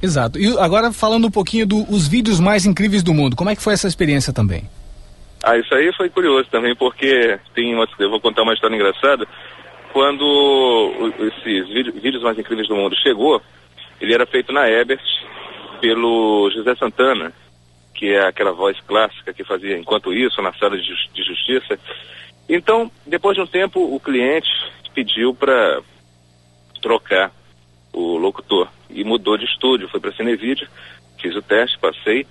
Exato. 0.01 0.39
E 0.39 0.57
agora 0.57 0.91
falando 0.91 1.27
um 1.27 1.31
pouquinho 1.31 1.65
dos 1.65 2.07
do, 2.07 2.09
vídeos 2.09 2.39
mais 2.39 2.65
incríveis 2.65 3.03
do 3.03 3.13
mundo, 3.13 3.35
como 3.35 3.49
é 3.49 3.55
que 3.55 3.61
foi 3.61 3.73
essa 3.73 3.87
experiência 3.87 4.33
também? 4.33 4.63
Ah, 5.43 5.57
isso 5.57 5.73
aí 5.73 5.91
foi 5.93 6.09
curioso 6.09 6.47
também, 6.49 6.75
porque 6.75 7.39
tem 7.55 7.73
uma, 7.73 7.87
eu 7.99 8.09
vou 8.09 8.19
contar 8.19 8.43
uma 8.43 8.53
história 8.53 8.75
engraçada. 8.75 9.27
Quando 9.93 11.13
esses 11.19 11.67
vídeos 12.01 12.23
mais 12.23 12.37
incríveis 12.37 12.67
do 12.67 12.75
mundo 12.75 12.95
chegou, 12.97 13.41
ele 13.99 14.13
era 14.13 14.25
feito 14.25 14.51
na 14.51 14.69
Ebert 14.69 15.03
pelo 15.79 16.49
José 16.51 16.75
Santana, 16.75 17.33
que 17.93 18.13
é 18.13 18.25
aquela 18.25 18.51
voz 18.51 18.79
clássica 18.87 19.33
que 19.33 19.43
fazia 19.43 19.77
enquanto 19.77 20.13
isso 20.13 20.41
na 20.41 20.53
sala 20.53 20.77
de, 20.77 20.93
de 21.13 21.23
justiça. 21.23 21.77
Então, 22.47 22.89
depois 23.05 23.35
de 23.35 23.41
um 23.41 23.47
tempo, 23.47 23.79
o 23.79 23.99
cliente 23.99 24.49
pediu 24.93 25.33
para 25.33 25.81
trocar 26.81 27.31
o 27.93 28.17
locutor 28.17 28.69
e 28.89 29.03
mudou 29.03 29.37
de 29.37 29.45
estúdio, 29.45 29.89
foi 29.89 29.99
para 29.99 30.13
Cinevídeo, 30.13 30.67
fiz 31.21 31.35
o 31.35 31.41
teste, 31.41 31.77
passei 31.79 32.25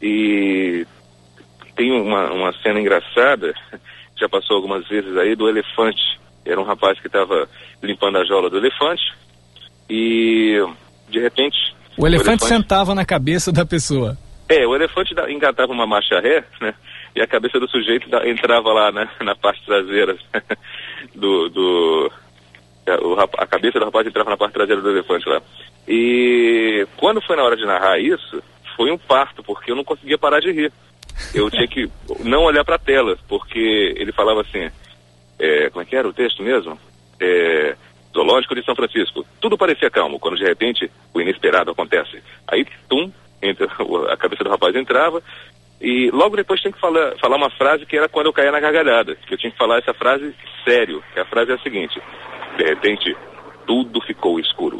e 0.00 0.86
tem 1.76 1.92
uma, 1.92 2.30
uma 2.32 2.52
cena 2.62 2.80
engraçada, 2.80 3.54
já 4.16 4.28
passou 4.28 4.56
algumas 4.56 4.86
vezes 4.88 5.16
aí, 5.16 5.34
do 5.34 5.48
elefante. 5.48 6.20
Era 6.44 6.60
um 6.60 6.64
rapaz 6.64 6.98
que 7.00 7.06
estava 7.06 7.48
limpando 7.82 8.18
a 8.18 8.24
jaula 8.24 8.50
do 8.50 8.58
elefante 8.58 9.02
e 9.88 10.58
de 11.08 11.20
repente. 11.20 11.56
O 11.96 12.06
elefante, 12.06 12.28
o 12.28 12.32
elefante 12.32 12.44
sentava 12.46 12.94
na 12.94 13.04
cabeça 13.04 13.52
da 13.52 13.64
pessoa. 13.64 14.16
É, 14.48 14.66
o 14.66 14.74
elefante 14.74 15.14
engatava 15.28 15.72
uma 15.72 15.86
marcha 15.86 16.20
ré, 16.20 16.44
né? 16.60 16.74
E 17.14 17.20
a 17.20 17.26
cabeça 17.26 17.60
do 17.60 17.68
sujeito 17.68 18.08
entrava 18.26 18.72
lá 18.72 18.90
né, 18.90 19.08
na 19.22 19.34
parte 19.34 19.64
traseira 19.64 20.16
do. 21.14 21.48
do 21.48 22.12
a 22.86 23.46
cabeça 23.46 23.78
do 23.78 23.84
rapaz 23.84 24.06
entrava 24.06 24.30
na 24.30 24.36
parte 24.36 24.54
traseira 24.54 24.80
do 24.80 24.90
elefante 24.90 25.28
lá. 25.28 25.40
E 25.86 26.86
quando 26.96 27.22
foi 27.22 27.36
na 27.36 27.44
hora 27.44 27.56
de 27.56 27.64
narrar 27.64 27.98
isso, 27.98 28.42
foi 28.76 28.90
um 28.90 28.98
parto, 28.98 29.42
porque 29.42 29.70
eu 29.70 29.76
não 29.76 29.84
conseguia 29.84 30.18
parar 30.18 30.40
de 30.40 30.50
rir. 30.50 30.72
Eu 31.34 31.50
tinha 31.50 31.66
que 31.68 31.88
não 32.20 32.44
olhar 32.44 32.64
para 32.64 32.76
a 32.76 32.78
tela, 32.78 33.16
porque 33.28 33.94
ele 33.96 34.12
falava 34.12 34.40
assim, 34.40 34.70
é, 35.38 35.70
como 35.70 35.82
é 35.82 35.84
que 35.84 35.96
era 35.96 36.08
o 36.08 36.12
texto 36.12 36.42
mesmo? 36.42 36.78
É, 37.20 37.76
Zoológico 38.14 38.54
de 38.54 38.64
São 38.64 38.74
Francisco. 38.74 39.24
Tudo 39.40 39.58
parecia 39.58 39.90
calmo, 39.90 40.18
quando 40.18 40.36
de 40.36 40.44
repente 40.44 40.90
o 41.14 41.20
inesperado 41.20 41.70
acontece. 41.70 42.22
Aí, 42.48 42.66
tum, 42.88 43.10
entra, 43.40 43.66
a 44.10 44.16
cabeça 44.16 44.44
do 44.44 44.50
rapaz 44.50 44.74
entrava, 44.74 45.22
e 45.80 46.10
logo 46.10 46.36
depois 46.36 46.62
tem 46.62 46.70
que 46.70 46.78
falar, 46.78 47.16
falar 47.18 47.36
uma 47.36 47.50
frase 47.50 47.84
que 47.84 47.96
era 47.96 48.08
quando 48.08 48.26
eu 48.26 48.32
caía 48.32 48.52
na 48.52 48.60
gargalhada. 48.60 49.16
Eu 49.28 49.36
tinha 49.36 49.50
que 49.50 49.58
falar 49.58 49.78
essa 49.78 49.92
frase 49.92 50.32
sério, 50.64 51.02
que 51.12 51.18
a 51.18 51.24
frase 51.24 51.50
é 51.50 51.54
a 51.54 51.58
seguinte, 51.58 52.00
de 52.56 52.64
repente, 52.64 53.16
tudo 53.66 54.00
ficou 54.02 54.38
escuro. 54.38 54.78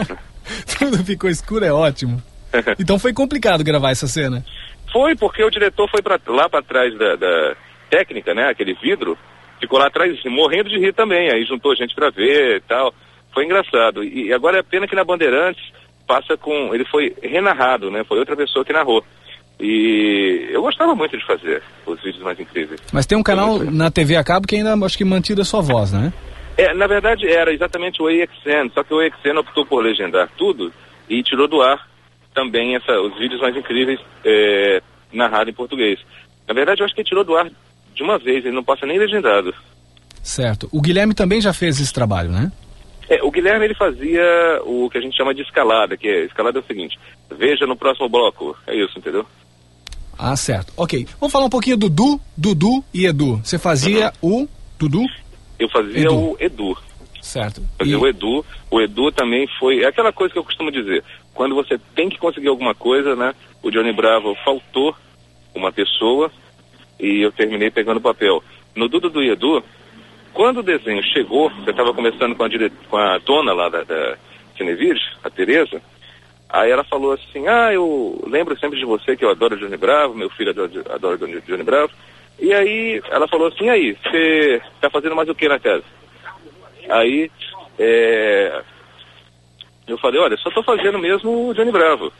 tudo 0.78 1.04
ficou 1.04 1.30
escuro 1.30 1.64
é 1.64 1.72
ótimo. 1.72 2.22
Então 2.78 3.00
foi 3.00 3.12
complicado 3.12 3.64
gravar 3.64 3.90
essa 3.90 4.06
cena. 4.06 4.44
Foi, 4.92 5.16
porque 5.16 5.42
o 5.42 5.50
diretor 5.50 5.90
foi 5.90 6.00
pra, 6.00 6.20
lá 6.28 6.48
para 6.48 6.62
trás 6.62 6.96
da, 6.96 7.16
da, 7.16 7.56
técnica, 7.90 8.32
né? 8.34 8.48
Aquele 8.48 8.74
vidro, 8.74 9.18
ficou 9.60 9.78
lá 9.78 9.88
atrás 9.88 10.16
morrendo 10.24 10.68
de 10.68 10.78
rir 10.78 10.92
também. 10.92 11.32
Aí 11.32 11.44
juntou 11.44 11.74
gente 11.74 11.94
para 11.94 12.10
ver 12.10 12.58
e 12.58 12.60
tal. 12.60 12.94
Foi 13.32 13.44
engraçado. 13.44 14.04
E 14.04 14.32
agora 14.32 14.58
é 14.58 14.62
pena 14.62 14.86
que 14.86 14.94
na 14.94 15.04
Bandeirantes 15.04 15.64
passa 16.06 16.36
com. 16.36 16.74
Ele 16.74 16.84
foi 16.84 17.14
renarrado, 17.22 17.90
né? 17.90 18.04
Foi 18.04 18.18
outra 18.18 18.36
pessoa 18.36 18.64
que 18.64 18.72
narrou. 18.72 19.04
E 19.58 20.48
eu 20.50 20.62
gostava 20.62 20.94
muito 20.94 21.16
de 21.16 21.24
fazer 21.24 21.62
os 21.86 22.00
vídeos 22.02 22.22
mais 22.22 22.38
incríveis. 22.38 22.80
Mas 22.92 23.06
tem 23.06 23.16
um 23.16 23.22
canal 23.22 23.58
na 23.58 23.90
TV 23.90 24.16
a 24.16 24.24
cabo 24.24 24.46
que 24.46 24.56
ainda 24.56 24.74
acho 24.84 24.98
que 24.98 25.04
mantido 25.04 25.42
a 25.42 25.44
sua 25.44 25.60
voz, 25.60 25.92
né? 25.92 26.12
É, 26.56 26.72
na 26.72 26.86
verdade 26.86 27.26
era 27.26 27.52
exatamente 27.52 28.00
o 28.00 28.06
AXN, 28.06 28.70
só 28.72 28.84
que 28.84 28.94
o 28.94 29.00
AXN 29.00 29.38
optou 29.38 29.66
por 29.66 29.82
legendar 29.82 30.30
tudo 30.36 30.72
e 31.08 31.22
tirou 31.22 31.48
do 31.48 31.60
ar 31.60 31.88
também 32.34 32.74
essa, 32.74 33.00
os 33.00 33.16
vídeos 33.18 33.40
mais 33.40 33.56
incríveis 33.56 34.00
é, 34.24 34.82
narrados 35.12 35.48
em 35.48 35.56
português. 35.56 35.98
Na 36.46 36.54
verdade, 36.54 36.80
eu 36.80 36.84
acho 36.84 36.94
que 36.94 37.00
ele 37.00 37.08
tirou 37.08 37.24
do 37.24 37.36
ar 37.36 37.48
de 37.94 38.02
uma 38.02 38.18
vez, 38.18 38.44
ele 38.44 38.54
não 38.54 38.64
passa 38.64 38.86
nem 38.86 38.98
legendado. 38.98 39.54
Certo. 40.22 40.68
O 40.72 40.80
Guilherme 40.80 41.14
também 41.14 41.40
já 41.40 41.52
fez 41.52 41.80
esse 41.80 41.92
trabalho, 41.92 42.30
né? 42.30 42.50
É, 43.08 43.22
o 43.22 43.30
Guilherme 43.30 43.66
ele 43.66 43.74
fazia 43.74 44.22
o 44.64 44.88
que 44.90 44.98
a 44.98 45.00
gente 45.00 45.16
chama 45.16 45.34
de 45.34 45.42
escalada, 45.42 45.96
que 45.96 46.08
é, 46.08 46.24
escalada 46.24 46.58
é 46.58 46.62
o 46.62 46.66
seguinte, 46.66 46.98
veja 47.30 47.66
no 47.66 47.76
próximo 47.76 48.08
bloco, 48.08 48.56
é 48.66 48.74
isso, 48.74 48.98
entendeu? 48.98 49.26
Ah, 50.18 50.36
certo. 50.36 50.72
Ok. 50.76 51.06
Vamos 51.20 51.32
falar 51.32 51.44
um 51.46 51.50
pouquinho 51.50 51.76
do 51.76 51.90
Du, 51.90 52.20
Dudu 52.36 52.84
e 52.92 53.04
Edu. 53.06 53.40
Você 53.44 53.58
fazia 53.58 54.12
uhum. 54.22 54.44
o 54.44 54.48
Dudu? 54.78 55.04
Eu 55.58 55.68
fazia 55.68 56.06
Edu. 56.06 56.14
o 56.14 56.36
Edu. 56.38 56.78
Certo. 57.20 57.62
Fazia 57.78 57.94
e... 57.94 57.96
o 57.96 58.06
Edu. 58.06 58.44
O 58.70 58.80
Edu 58.80 59.10
também 59.12 59.46
foi. 59.58 59.82
É 59.82 59.86
aquela 59.86 60.12
coisa 60.12 60.32
que 60.32 60.38
eu 60.38 60.44
costumo 60.44 60.70
dizer. 60.70 61.02
Quando 61.32 61.54
você 61.54 61.78
tem 61.94 62.08
que 62.08 62.18
conseguir 62.18 62.48
alguma 62.48 62.74
coisa, 62.74 63.16
né? 63.16 63.34
O 63.62 63.70
Johnny 63.70 63.92
Bravo 63.92 64.36
faltou 64.44 64.94
uma 65.54 65.72
pessoa 65.72 66.30
e 67.00 67.22
eu 67.22 67.32
terminei 67.32 67.70
pegando 67.70 67.98
o 67.98 68.02
papel. 68.02 68.42
No 68.74 68.88
Dudu 68.88 69.08
do 69.08 69.22
Edu, 69.22 69.62
quando 70.32 70.58
o 70.58 70.62
desenho 70.62 71.02
chegou, 71.02 71.50
eu 71.64 71.70
estava 71.70 71.94
conversando 71.94 72.34
com 72.34 72.44
a, 72.44 72.48
dire... 72.48 72.70
com 72.90 72.96
a 72.96 73.18
dona 73.18 73.52
lá 73.52 73.68
da, 73.68 73.82
da 73.84 74.16
a 75.22 75.30
Tereza, 75.30 75.82
aí 76.48 76.70
ela 76.70 76.84
falou 76.84 77.12
assim, 77.12 77.46
ah, 77.48 77.72
eu 77.72 78.22
lembro 78.26 78.58
sempre 78.58 78.78
de 78.78 78.84
você 78.84 79.16
que 79.16 79.24
eu 79.24 79.30
adoro 79.30 79.56
Johnny 79.56 79.76
Bravo, 79.76 80.14
meu 80.14 80.30
filho 80.30 80.50
adora, 80.50 80.70
adora 80.90 81.16
Johnny 81.16 81.62
Bravo. 81.64 81.92
E 82.38 82.52
aí 82.52 83.02
ela 83.10 83.28
falou 83.28 83.48
assim, 83.48 83.68
aí, 83.68 83.96
você 84.02 84.60
está 84.74 84.90
fazendo 84.90 85.14
mais 85.14 85.28
o 85.28 85.34
que 85.34 85.48
na 85.48 85.58
casa? 85.58 85.84
Aí 86.90 87.30
é, 87.78 88.62
eu 89.86 89.98
falei, 89.98 90.20
olha, 90.20 90.36
só 90.36 90.48
estou 90.48 90.62
fazendo 90.62 90.98
mesmo 90.98 91.48
o 91.48 91.54
Johnny 91.54 91.70
Bravo. 91.70 92.12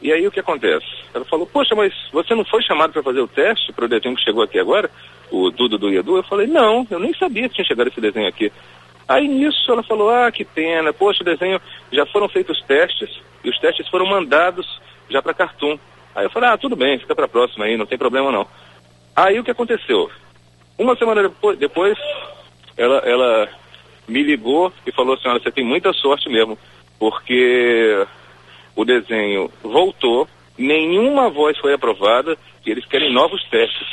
E 0.00 0.12
aí 0.12 0.26
o 0.26 0.30
que 0.30 0.40
acontece? 0.40 0.86
Ela 1.12 1.24
falou, 1.24 1.46
poxa, 1.46 1.74
mas 1.74 1.92
você 2.12 2.34
não 2.34 2.44
foi 2.44 2.62
chamado 2.62 2.92
para 2.92 3.02
fazer 3.02 3.20
o 3.20 3.26
teste 3.26 3.72
para 3.72 3.84
o 3.84 3.88
desenho 3.88 4.14
que 4.14 4.22
chegou 4.22 4.42
aqui 4.42 4.58
agora? 4.58 4.90
O 5.30 5.50
Dudu 5.50 5.76
do 5.76 5.92
Edu? 5.92 6.16
Eu 6.16 6.22
falei, 6.22 6.46
não, 6.46 6.86
eu 6.90 7.00
nem 7.00 7.12
sabia 7.14 7.48
que 7.48 7.56
tinha 7.56 7.64
chegado 7.64 7.88
esse 7.88 8.00
desenho 8.00 8.28
aqui. 8.28 8.52
Aí 9.08 9.26
nisso 9.26 9.72
ela 9.72 9.82
falou, 9.82 10.10
ah, 10.10 10.30
que 10.30 10.44
pena, 10.44 10.92
poxa, 10.92 11.22
o 11.22 11.24
desenho, 11.24 11.60
já 11.90 12.06
foram 12.06 12.28
feitos 12.28 12.62
testes, 12.62 13.20
e 13.42 13.48
os 13.48 13.58
testes 13.58 13.88
foram 13.88 14.06
mandados 14.06 14.80
já 15.08 15.22
para 15.22 15.34
Cartoon. 15.34 15.78
Aí 16.14 16.26
eu 16.26 16.30
falei, 16.30 16.50
ah, 16.50 16.58
tudo 16.58 16.76
bem, 16.76 16.98
fica 16.98 17.14
para 17.14 17.26
próxima 17.26 17.64
aí, 17.64 17.76
não 17.76 17.86
tem 17.86 17.96
problema 17.96 18.30
não. 18.30 18.46
Aí 19.18 19.36
o 19.40 19.42
que 19.42 19.50
aconteceu? 19.50 20.08
Uma 20.78 20.94
semana 20.94 21.24
depois, 21.24 21.58
depois 21.58 21.98
ela, 22.76 22.98
ela 22.98 23.48
me 24.06 24.22
ligou 24.22 24.72
e 24.86 24.92
falou 24.92 25.14
assim, 25.14 25.28
olha, 25.28 25.40
você 25.40 25.50
tem 25.50 25.64
muita 25.64 25.92
sorte 25.92 26.28
mesmo, 26.28 26.56
porque 27.00 28.06
o 28.76 28.84
desenho 28.84 29.50
voltou, 29.60 30.28
nenhuma 30.56 31.28
voz 31.30 31.58
foi 31.58 31.74
aprovada 31.74 32.38
e 32.64 32.70
eles 32.70 32.86
querem 32.86 33.12
novos 33.12 33.42
testes. 33.50 33.88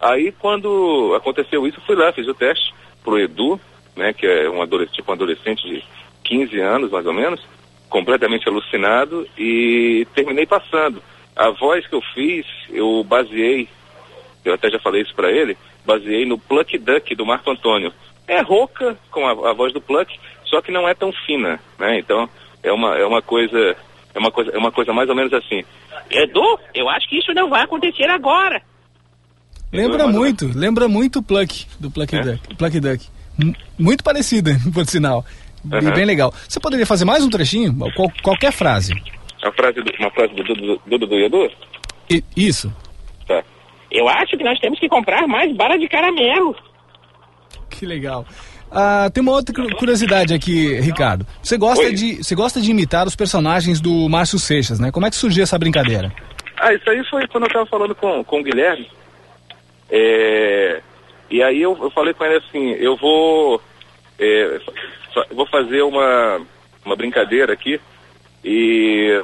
Aí 0.00 0.32
quando 0.32 1.12
aconteceu 1.16 1.66
isso, 1.66 1.78
fui 1.82 1.94
lá, 1.94 2.10
fiz 2.10 2.26
o 2.26 2.32
teste 2.32 2.72
pro 3.04 3.20
Edu, 3.20 3.60
né, 3.94 4.14
que 4.14 4.26
é 4.26 4.48
um 4.48 4.62
adolescente, 4.62 4.96
tipo 4.96 5.10
um 5.10 5.14
adolescente 5.14 5.68
de 5.68 5.84
15 6.24 6.58
anos 6.60 6.90
mais 6.90 7.04
ou 7.04 7.12
menos, 7.12 7.42
completamente 7.90 8.48
alucinado 8.48 9.28
e 9.36 10.06
terminei 10.14 10.46
passando. 10.46 11.02
A 11.36 11.50
voz 11.50 11.86
que 11.86 11.94
eu 11.94 12.00
fiz, 12.14 12.46
eu 12.70 13.04
baseei, 13.04 13.68
eu 14.44 14.54
até 14.54 14.70
já 14.70 14.78
falei 14.78 15.02
isso 15.02 15.14
para 15.14 15.30
ele, 15.30 15.56
baseei 15.84 16.24
no 16.24 16.38
Pluck 16.38 16.76
Duck 16.78 17.14
do 17.14 17.26
Marco 17.26 17.50
Antônio. 17.50 17.92
É 18.26 18.40
rouca 18.40 18.96
com 19.10 19.26
a, 19.26 19.50
a 19.50 19.52
voz 19.52 19.72
do 19.72 19.80
Pluck, 19.80 20.12
só 20.44 20.60
que 20.60 20.72
não 20.72 20.88
é 20.88 20.94
tão 20.94 21.12
fina, 21.26 21.60
né? 21.78 21.98
Então 21.98 22.28
é 22.62 22.72
uma, 22.72 22.96
é 22.96 23.04
uma 23.04 23.22
coisa 23.22 23.76
é 24.14 24.18
uma 24.18 24.30
coisa 24.30 24.50
é 24.52 24.58
uma 24.58 24.72
coisa 24.72 24.92
mais 24.92 25.08
ou 25.08 25.14
menos 25.14 25.32
assim. 25.32 25.64
Edu, 26.10 26.58
eu 26.74 26.88
acho 26.88 27.08
que 27.08 27.18
isso 27.18 27.32
não 27.34 27.48
vai 27.48 27.62
acontecer 27.62 28.08
agora. 28.08 28.62
Lembra 29.72 30.06
muito, 30.06 30.50
lembra 30.54 30.86
muito 30.86 31.20
o 31.20 31.22
Pluck 31.22 31.66
do 31.80 31.90
Pluck 31.90 32.14
é? 32.14 32.20
Duck, 32.20 32.54
Pluck 32.56 32.80
Duck. 32.80 33.08
M 33.38 33.56
muito 33.78 34.04
parecida, 34.04 34.50
por 34.72 34.84
sinal. 34.86 35.24
Uhum. 35.64 35.92
Bem 35.92 36.04
legal. 36.04 36.32
Você 36.48 36.60
poderia 36.60 36.84
fazer 36.84 37.04
mais 37.04 37.24
um 37.24 37.30
trechinho? 37.30 37.74
Qual, 37.94 38.12
qualquer 38.22 38.52
frase. 38.52 38.92
A 39.42 39.50
frase 39.52 39.80
do, 39.80 39.92
uma 39.98 40.10
frase 40.10 40.34
do 40.34 40.42
Dudu 40.42 40.80
do, 40.86 40.98
do, 40.98 41.06
do 41.06 41.18
Edu? 41.18 41.50
I, 42.10 42.22
isso. 42.36 42.72
Eu 43.92 44.08
acho 44.08 44.36
que 44.36 44.44
nós 44.44 44.58
temos 44.58 44.78
que 44.80 44.88
comprar 44.88 45.28
mais 45.28 45.54
bala 45.54 45.78
de 45.78 45.86
caramelo. 45.88 46.56
Que 47.68 47.84
legal. 47.84 48.26
Ah, 48.70 49.10
tem 49.12 49.22
uma 49.22 49.32
outra 49.32 49.54
curiosidade 49.76 50.32
aqui, 50.32 50.80
Ricardo. 50.80 51.26
Você 51.42 51.58
gosta, 51.58 51.92
de, 51.92 52.24
você 52.24 52.34
gosta 52.34 52.58
de 52.58 52.70
imitar 52.70 53.06
os 53.06 53.14
personagens 53.14 53.80
do 53.80 54.08
Márcio 54.08 54.38
Seixas, 54.38 54.80
né? 54.80 54.90
Como 54.90 55.06
é 55.06 55.10
que 55.10 55.16
surgiu 55.16 55.42
essa 55.42 55.58
brincadeira? 55.58 56.10
Ah, 56.58 56.72
isso 56.72 56.88
aí 56.88 57.04
foi 57.10 57.28
quando 57.28 57.44
eu 57.44 57.48
estava 57.48 57.66
falando 57.66 57.94
com, 57.94 58.24
com 58.24 58.40
o 58.40 58.42
Guilherme. 58.42 58.88
É, 59.90 60.80
e 61.30 61.42
aí 61.42 61.60
eu, 61.60 61.78
eu 61.82 61.90
falei 61.90 62.14
com 62.14 62.24
ele 62.24 62.36
assim, 62.36 62.70
eu 62.72 62.96
vou, 62.96 63.60
é, 64.18 64.58
vou 65.30 65.46
fazer 65.46 65.82
uma, 65.82 66.40
uma 66.82 66.96
brincadeira 66.96 67.52
aqui 67.52 67.78
e 68.42 69.22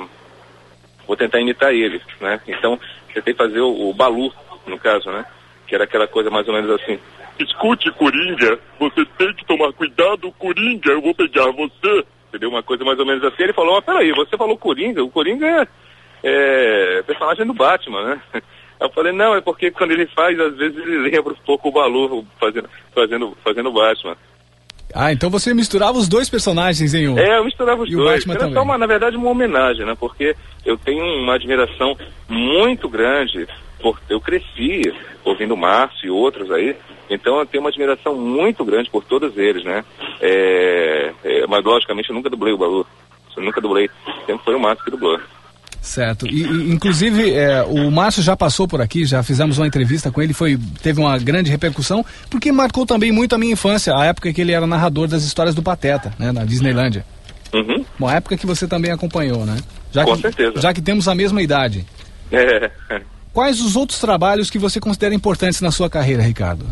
vou 1.07 1.17
tentar 1.17 1.41
imitar 1.41 1.73
ele, 1.73 2.03
né? 2.21 2.39
Então, 2.47 2.79
tentei 3.15 3.33
fazer 3.33 3.61
o, 3.61 3.89
o 3.89 3.95
Balu, 3.95 4.31
no 4.69 4.79
caso, 4.79 5.11
né? 5.11 5.25
Que 5.67 5.75
era 5.75 5.85
aquela 5.85 6.07
coisa 6.07 6.31
mais 6.31 6.47
ou 6.49 6.55
menos 6.55 6.71
assim. 6.71 6.99
Escute, 7.39 7.91
Coringa, 7.93 8.59
você 8.79 9.05
tem 9.17 9.33
que 9.35 9.45
tomar 9.47 9.73
cuidado, 9.73 10.33
Coringa, 10.33 10.91
eu 10.91 11.01
vou 11.01 11.15
pegar 11.15 11.51
você. 11.53 12.05
Entendeu? 12.29 12.51
Uma 12.51 12.63
coisa 12.63 12.85
mais 12.85 12.99
ou 12.99 13.07
menos 13.07 13.25
assim. 13.25 13.43
Ele 13.43 13.53
falou, 13.53 13.77
mas 13.77 13.85
peraí, 13.85 14.13
você 14.13 14.37
falou 14.37 14.59
Coringa, 14.59 15.03
o 15.03 15.11
Coringa 15.11 15.47
é, 15.47 16.99
é 16.99 17.03
personagem 17.03 17.47
do 17.47 17.55
Batman, 17.55 18.05
né? 18.05 18.23
Eu 18.81 18.89
falei, 18.91 19.13
não, 19.13 19.35
é 19.35 19.41
porque 19.41 19.73
quando 19.73 19.91
ele 19.91 20.07
faz, 20.07 20.39
às 20.39 20.57
vezes 20.57 20.79
ele 20.79 20.99
lembra 20.99 21.33
um 21.33 21.45
pouco 21.45 21.69
o 21.69 21.73
Balu 21.73 22.25
fazendo, 22.39 22.71
fazendo, 22.95 23.37
fazendo 23.43 23.73
Batman. 23.73 24.17
Ah, 24.95 25.13
então 25.13 25.29
você 25.29 25.53
misturava 25.53 25.99
os 25.99 26.09
dois 26.09 26.31
personagens 26.31 26.95
em 26.95 27.09
um. 27.09 27.19
É, 27.19 27.39
eu 27.39 27.45
misturava 27.45 27.83
os 27.83 27.91
e 27.91 27.97
dois. 27.97 28.25
O 28.25 28.29
Batman 28.29 28.35
Era 28.35 28.55
só 28.55 28.63
uma, 28.63 28.79
na 28.79 28.87
verdade, 28.87 29.17
uma 29.17 29.31
homenagem, 29.31 29.85
né? 29.85 29.95
Porque 29.99 30.35
eu 30.65 30.79
tenho 30.79 31.05
uma 31.23 31.35
admiração 31.35 31.97
muito 32.29 32.89
grande 32.89 33.47
eu 34.09 34.21
cresci 34.21 34.83
ouvindo 35.25 35.57
Márcio 35.57 36.07
e 36.07 36.11
outros 36.11 36.51
aí, 36.51 36.77
então 37.11 37.39
eu 37.39 37.47
tenho 37.47 37.63
uma 37.63 37.71
admiração 37.71 38.15
muito 38.17 38.65
grande 38.65 38.91
por 38.91 39.05
todos 39.05 39.37
eles, 39.37 39.65
né? 39.65 39.85
É, 40.21 41.13
é, 41.25 41.47
mas 41.47 41.65
logicamente 41.65 42.09
eu 42.09 42.15
nunca 42.15 42.31
dublei 42.31 42.53
o 42.53 42.59
Balu, 42.59 42.87
eu 43.37 43.43
nunca 43.43 43.61
dublei, 43.61 43.89
sempre 44.27 44.45
foi 44.45 44.55
o 44.55 44.61
Márcio 44.61 44.85
que 44.85 44.91
dublou. 44.91 45.19
Certo. 45.81 46.27
E, 46.27 46.43
e 46.43 46.73
inclusive, 46.73 47.33
é, 47.33 47.63
o 47.63 47.91
Márcio 47.91 48.23
já 48.23 48.37
passou 48.37 48.67
por 48.67 48.81
aqui, 48.81 49.05
já 49.05 49.23
fizemos 49.23 49.59
uma 49.59 49.67
entrevista 49.67 50.11
com 50.11 50.21
ele, 50.21 50.35
foi, 50.35 50.59
teve 50.83 51.01
uma 51.01 51.17
grande 51.19 51.51
repercussão, 51.51 52.05
porque 52.29 52.51
marcou 52.51 52.85
também 52.85 53.13
muito 53.13 53.35
a 53.35 53.39
minha 53.39 53.53
infância, 53.53 53.95
a 53.97 54.05
época 54.05 54.33
que 54.33 54.41
ele 54.41 54.53
era 54.53 54.67
narrador 54.67 55.07
das 55.07 55.23
histórias 55.23 55.55
do 55.55 55.63
Pateta, 55.63 56.13
né, 56.19 56.33
na 56.33 56.45
Disneylândia. 56.45 57.07
Uhum. 57.55 57.85
Uma 57.99 58.15
época 58.15 58.37
que 58.37 58.47
você 58.47 58.67
também 58.67 58.91
acompanhou, 58.91 59.47
né? 59.47 59.57
Já 59.91 60.05
Com 60.05 60.17
que, 60.17 60.23
certeza. 60.23 60.61
Já 60.61 60.75
que 60.75 60.83
temos 60.83 61.09
a 61.09 61.15
mesma 61.15 61.41
idade. 61.41 61.87
É. 62.31 62.71
Quais 63.39 63.61
os 63.61 63.77
outros 63.77 64.01
trabalhos 64.01 64.51
que 64.51 64.59
você 64.59 64.81
considera 64.81 65.15
importantes 65.15 65.61
na 65.61 65.71
sua 65.71 65.89
carreira, 65.89 66.25
Ricardo? 66.25 66.67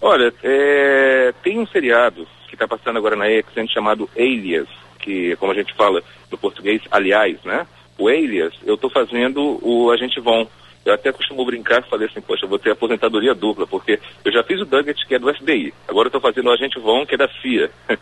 Olha, 0.00 0.34
é, 0.42 1.32
tem 1.40 1.56
um 1.60 1.66
seriado 1.68 2.26
que 2.48 2.56
está 2.56 2.66
passando 2.66 2.96
agora 2.96 3.14
na 3.14 3.30
EXN 3.30 3.68
chamado 3.68 4.10
Alias, 4.18 4.66
que 4.98 5.36
como 5.36 5.52
a 5.52 5.54
gente 5.54 5.72
fala 5.72 6.02
no 6.28 6.36
português, 6.36 6.82
aliás, 6.90 7.38
né? 7.44 7.64
O 7.96 8.08
Alias, 8.08 8.52
eu 8.64 8.74
estou 8.74 8.90
fazendo 8.90 9.60
o 9.62 9.88
Agente 9.92 10.18
Von. 10.18 10.48
Eu 10.84 10.94
até 10.94 11.12
costumo 11.12 11.44
brincar 11.44 11.80
e 11.80 11.88
falei 11.88 12.08
assim, 12.08 12.20
poxa, 12.20 12.44
eu 12.44 12.48
vou 12.48 12.58
ter 12.58 12.72
aposentadoria 12.72 13.32
dupla, 13.32 13.64
porque 13.64 14.00
eu 14.24 14.32
já 14.32 14.42
fiz 14.42 14.60
o 14.60 14.64
Duggett, 14.64 15.06
que 15.06 15.14
é 15.14 15.18
do 15.20 15.32
FBI. 15.32 15.72
Agora 15.86 16.06
eu 16.06 16.08
estou 16.08 16.20
fazendo 16.20 16.48
o 16.48 16.52
Agente 16.52 16.80
Von, 16.80 17.06
que 17.06 17.14
é 17.14 17.18
da 17.18 17.28
CIA. 17.40 17.70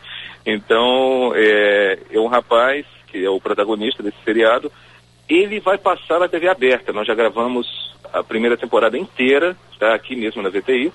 então, 0.47 1.33
é, 1.35 1.99
é 2.11 2.19
um 2.19 2.27
rapaz, 2.27 2.87
que 3.09 3.23
é 3.23 3.29
o 3.29 3.39
protagonista 3.39 4.03
desse 4.03 4.17
seriado, 4.25 4.73
ele 5.29 5.61
vai 5.61 5.77
passar 5.77 6.19
na 6.19 6.27
TV 6.27 6.49
aberta. 6.49 6.91
Nós 6.91 7.07
já 7.07 7.15
gravamos 7.15 7.89
a 8.13 8.23
primeira 8.23 8.57
temporada 8.57 8.97
inteira, 8.99 9.57
está 9.73 9.95
aqui 9.95 10.17
mesmo 10.17 10.43
na 10.43 10.49
VTI. 10.49 10.93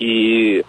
E, 0.00 0.64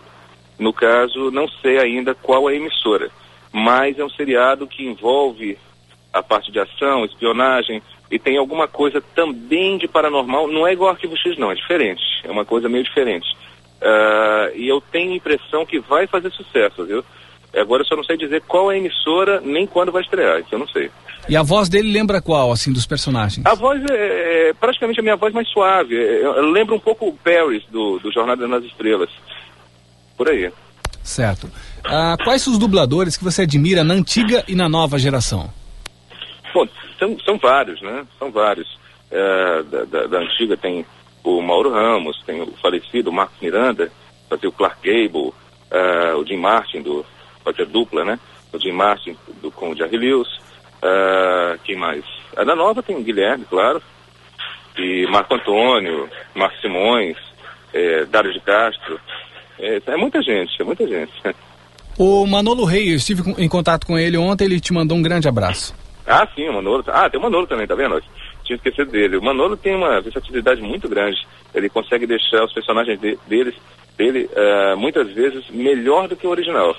no 0.59 0.71
caso, 0.71 1.31
não 1.31 1.47
sei 1.47 1.79
ainda 1.79 2.13
qual 2.13 2.49
é 2.49 2.53
a 2.53 2.55
emissora. 2.55 3.09
Mas 3.51 3.97
é 3.97 4.03
um 4.03 4.09
seriado 4.09 4.67
que 4.67 4.85
envolve 4.85 5.57
a 6.13 6.21
parte 6.21 6.51
de 6.51 6.59
ação, 6.59 7.05
espionagem, 7.05 7.81
e 8.09 8.19
tem 8.19 8.37
alguma 8.37 8.67
coisa 8.67 9.01
também 9.13 9.77
de 9.77 9.87
paranormal. 9.87 10.47
Não 10.47 10.67
é 10.67 10.73
igual 10.73 10.91
Arquivo 10.91 11.17
X, 11.17 11.37
não, 11.37 11.51
é 11.51 11.55
diferente. 11.55 12.01
É 12.23 12.31
uma 12.31 12.45
coisa 12.45 12.69
meio 12.69 12.83
diferente. 12.83 13.27
Ah, 13.81 14.51
e 14.55 14.67
eu 14.67 14.81
tenho 14.81 15.11
a 15.11 15.15
impressão 15.15 15.65
que 15.65 15.79
vai 15.79 16.07
fazer 16.07 16.31
sucesso, 16.31 16.85
viu? 16.85 17.03
Agora 17.55 17.81
eu 17.81 17.85
só 17.85 17.95
não 17.95 18.03
sei 18.03 18.17
dizer 18.17 18.41
qual 18.41 18.71
é 18.71 18.75
a 18.75 18.77
emissora, 18.77 19.39
nem 19.41 19.65
quando 19.65 19.91
vai 19.91 20.01
estrear, 20.01 20.39
isso 20.39 20.53
eu 20.53 20.59
não 20.59 20.67
sei. 20.67 20.91
E 21.27 21.35
a 21.35 21.41
voz 21.41 21.67
dele 21.69 21.91
lembra 21.91 22.21
qual, 22.21 22.51
assim, 22.51 22.71
dos 22.71 22.85
personagens? 22.85 23.45
A 23.45 23.55
voz 23.55 23.83
é, 23.89 24.49
é 24.49 24.53
praticamente 24.53 24.99
a 24.99 25.03
minha 25.03 25.15
voz 25.15 25.33
mais 25.33 25.47
suave. 25.49 25.95
É, 25.95 26.27
lembra 26.41 26.75
um 26.75 26.79
pouco 26.79 27.07
o 27.07 27.13
Paris 27.13 27.63
do, 27.71 27.99
do 27.99 28.11
Jornada 28.11 28.47
nas 28.47 28.63
Estrelas. 28.63 29.09
Por 30.15 30.29
aí. 30.29 30.51
Certo. 31.03 31.49
Ah, 31.83 32.15
quais 32.23 32.45
os 32.47 32.57
dubladores 32.57 33.17
que 33.17 33.23
você 33.23 33.43
admira 33.43 33.83
na 33.83 33.93
antiga 33.93 34.43
e 34.47 34.55
na 34.55 34.69
nova 34.69 34.97
geração? 34.97 35.49
Bom, 36.53 36.67
são, 36.97 37.17
são 37.19 37.37
vários, 37.37 37.81
né? 37.81 38.05
São 38.17 38.31
vários. 38.31 38.77
É, 39.11 39.63
da, 39.63 39.83
da, 39.85 40.07
da 40.07 40.19
antiga 40.19 40.57
tem 40.57 40.85
o 41.23 41.41
Mauro 41.41 41.71
Ramos, 41.71 42.21
tem 42.25 42.41
o 42.41 42.51
falecido 42.61 43.11
Marcos 43.11 43.37
Miranda, 43.41 43.91
fazia 44.29 44.49
o 44.49 44.51
Clark 44.51 44.77
Gable, 44.83 45.33
é, 45.69 46.13
o 46.15 46.25
Jim 46.25 46.37
Martin, 46.37 46.81
do, 46.81 47.05
fazia 47.43 47.65
dupla, 47.65 48.03
né? 48.03 48.19
O 48.51 48.59
Jim 48.59 48.71
Martin 48.71 49.15
do, 49.41 49.51
com 49.51 49.71
o 49.71 49.75
Jerry 49.75 49.97
Lewis. 49.97 50.27
É, 50.85 51.57
quem 51.63 51.75
mais? 51.75 52.03
A 52.37 52.43
da 52.43 52.55
nova 52.55 52.83
tem 52.83 52.95
o 52.95 53.03
Guilherme, 53.03 53.45
claro. 53.49 53.81
E 54.77 55.07
Marco 55.07 55.33
Antônio, 55.33 56.07
Marcos 56.35 56.61
Simões, 56.61 57.17
é, 57.73 58.05
Dário 58.05 58.31
de 58.31 58.39
Castro. 58.41 58.99
É, 59.57 59.81
é 59.85 59.97
muita 59.97 60.21
gente, 60.21 60.61
é 60.61 60.63
muita 60.63 60.87
gente. 60.87 61.13
O 61.97 62.27
Manolo 62.27 62.65
Rei, 62.65 62.91
eu 62.91 62.97
estive 62.97 63.23
em 63.37 63.47
contato 63.47 63.87
com 63.87 63.97
ele 63.97 64.17
ontem, 64.17 64.43
ele 64.43 64.59
te 64.59 64.73
mandou 64.73 64.97
um 64.97 65.01
grande 65.01 65.29
abraço. 65.29 65.73
Ah, 66.05 66.27
sim, 66.35 66.49
o 66.49 66.53
Manolo. 66.53 66.83
Ah, 66.87 67.09
tem 67.09 67.17
o 67.17 67.23
Manolo 67.23 67.47
também, 67.47 67.65
tá 67.65 67.73
vendo? 67.73 68.03
Tinha 68.43 68.57
esquecido 68.57 68.91
dele. 68.91 69.15
O 69.15 69.23
Manolo 69.23 69.55
tem 69.55 69.73
uma 69.73 70.01
versatilidade 70.01 70.61
muito 70.61 70.89
grande. 70.89 71.25
Ele 71.53 71.69
consegue 71.69 72.05
deixar 72.05 72.43
os 72.43 72.51
personagens 72.51 72.99
de, 72.99 73.17
deles, 73.29 73.55
dele, 73.97 74.29
ah, 74.35 74.75
muitas 74.75 75.09
vezes, 75.13 75.49
melhor 75.49 76.09
do 76.09 76.17
que 76.17 76.27
o 76.27 76.31
original. 76.31 76.75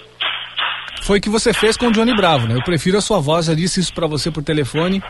Foi 1.06 1.18
o 1.18 1.22
que 1.22 1.30
você 1.30 1.52
fez 1.52 1.76
com 1.76 1.86
o 1.86 1.92
Johnny 1.92 2.12
Bravo, 2.16 2.48
né? 2.48 2.56
Eu 2.56 2.64
prefiro 2.64 2.98
a 2.98 3.00
sua 3.00 3.20
voz, 3.20 3.46
já 3.46 3.54
disse 3.54 3.78
isso 3.78 3.94
pra 3.94 4.08
você 4.08 4.28
por 4.28 4.42
telefone. 4.42 5.00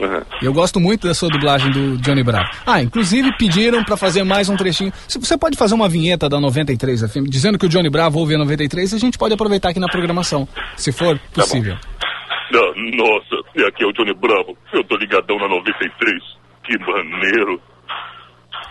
Uhum. 0.00 0.22
Eu 0.42 0.52
gosto 0.52 0.80
muito 0.80 1.06
da 1.06 1.14
sua 1.14 1.28
dublagem 1.28 1.70
do 1.70 1.98
Johnny 1.98 2.24
Bravo. 2.24 2.50
Ah, 2.66 2.82
inclusive 2.82 3.30
pediram 3.38 3.84
pra 3.84 3.96
fazer 3.96 4.24
mais 4.24 4.48
um 4.48 4.56
trechinho. 4.56 4.92
Se 5.06 5.20
você 5.20 5.38
pode 5.38 5.56
fazer 5.56 5.76
uma 5.76 5.88
vinheta 5.88 6.28
da 6.28 6.40
93 6.40 7.02
FM, 7.02 7.28
dizendo 7.28 7.60
que 7.60 7.66
o 7.66 7.68
Johnny 7.68 7.88
Bravo 7.88 8.18
ouve 8.18 8.34
a 8.34 8.38
93, 8.38 8.92
a 8.92 8.98
gente 8.98 9.16
pode 9.16 9.32
aproveitar 9.32 9.68
aqui 9.68 9.78
na 9.78 9.86
programação, 9.86 10.48
se 10.76 10.90
for 10.90 11.16
possível. 11.32 11.76
Ah, 11.78 12.72
nossa, 12.96 13.36
e 13.54 13.62
aqui 13.62 13.84
é 13.84 13.86
o 13.86 13.92
Johnny 13.92 14.14
Bravo. 14.14 14.58
Eu 14.72 14.82
tô 14.82 14.96
ligadão 14.96 15.38
na 15.38 15.46
93. 15.46 16.24
Que 16.64 16.76
maneiro. 16.76 17.60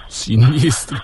Sinistro. 0.09 1.01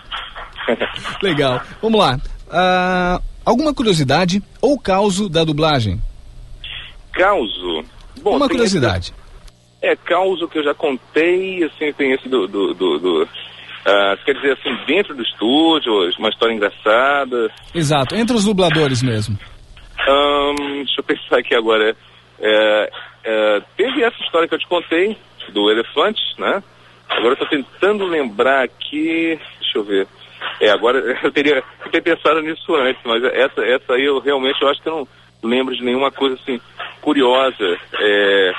Legal. 1.24 1.62
Vamos 1.82 1.98
lá. 1.98 2.20
Ah, 2.52 3.22
alguma 3.46 3.74
curiosidade 3.74 4.42
ou 4.62 4.80
causo 4.80 5.30
da 5.30 5.44
dublagem? 5.44 6.02
Causo. 7.14 7.84
Bom, 8.22 8.38
Uma 8.38 8.50
curiosidade. 8.50 9.14
esse- 9.82 9.86
é, 9.92 9.96
causo 9.96 10.48
que 10.48 10.58
eu 10.60 10.64
já 10.64 10.74
contei, 10.74 11.64
assim, 11.64 11.94
tem 11.94 12.12
esse 12.14 12.28
do. 12.28 12.48
do, 12.48 12.74
do, 12.74 13.00
do 13.00 13.28
ah, 13.86 14.18
quer 14.26 14.34
dizer, 14.36 14.54
assim, 14.54 14.76
dentro 14.88 15.14
do 15.16 15.22
estúdio, 15.22 15.94
uma 16.18 16.30
história 16.30 16.54
engraçada. 16.54 17.52
Exato, 17.74 18.16
entre 18.16 18.36
os 18.36 18.44
dubladores 18.46 19.04
mesmo. 19.04 19.38
Deixa 20.78 21.00
eu 21.00 21.04
pensar 21.04 21.38
aqui 21.40 21.54
agora. 21.54 21.96
É, 22.40 22.90
é, 23.24 23.62
teve 23.78 24.04
essa 24.04 24.22
história 24.24 24.48
que 24.48 24.56
eu 24.56 24.60
te 24.60 24.68
contei, 24.68 25.16
do 25.54 25.70
elefante, 25.70 26.20
né? 26.40 26.64
Agora 27.08 27.34
eu 27.34 27.38
tô 27.38 27.46
tentando 27.48 28.06
lembrar 28.06 28.64
aqui. 28.64 29.40
Deixa 29.62 29.78
eu 29.78 29.84
ver. 29.84 30.08
É, 30.62 30.70
agora 30.70 31.00
eu 31.24 31.32
teria 31.32 31.62
que 31.84 31.90
ter 31.90 32.02
pensado 32.02 32.42
nisso 32.42 32.76
antes, 32.76 33.02
mas 33.06 33.24
essa, 33.24 33.64
essa 33.66 33.94
aí 33.94 34.06
eu 34.06 34.20
realmente 34.20 34.62
eu 34.62 34.70
acho 34.70 34.82
que 34.82 34.90
eu 34.90 35.08
não 35.42 35.50
lembro 35.50 35.76
de 35.76 35.84
nenhuma 35.84 36.12
coisa 36.12 36.36
assim 36.36 36.60
curiosa. 37.02 37.78
É, 38.00 38.52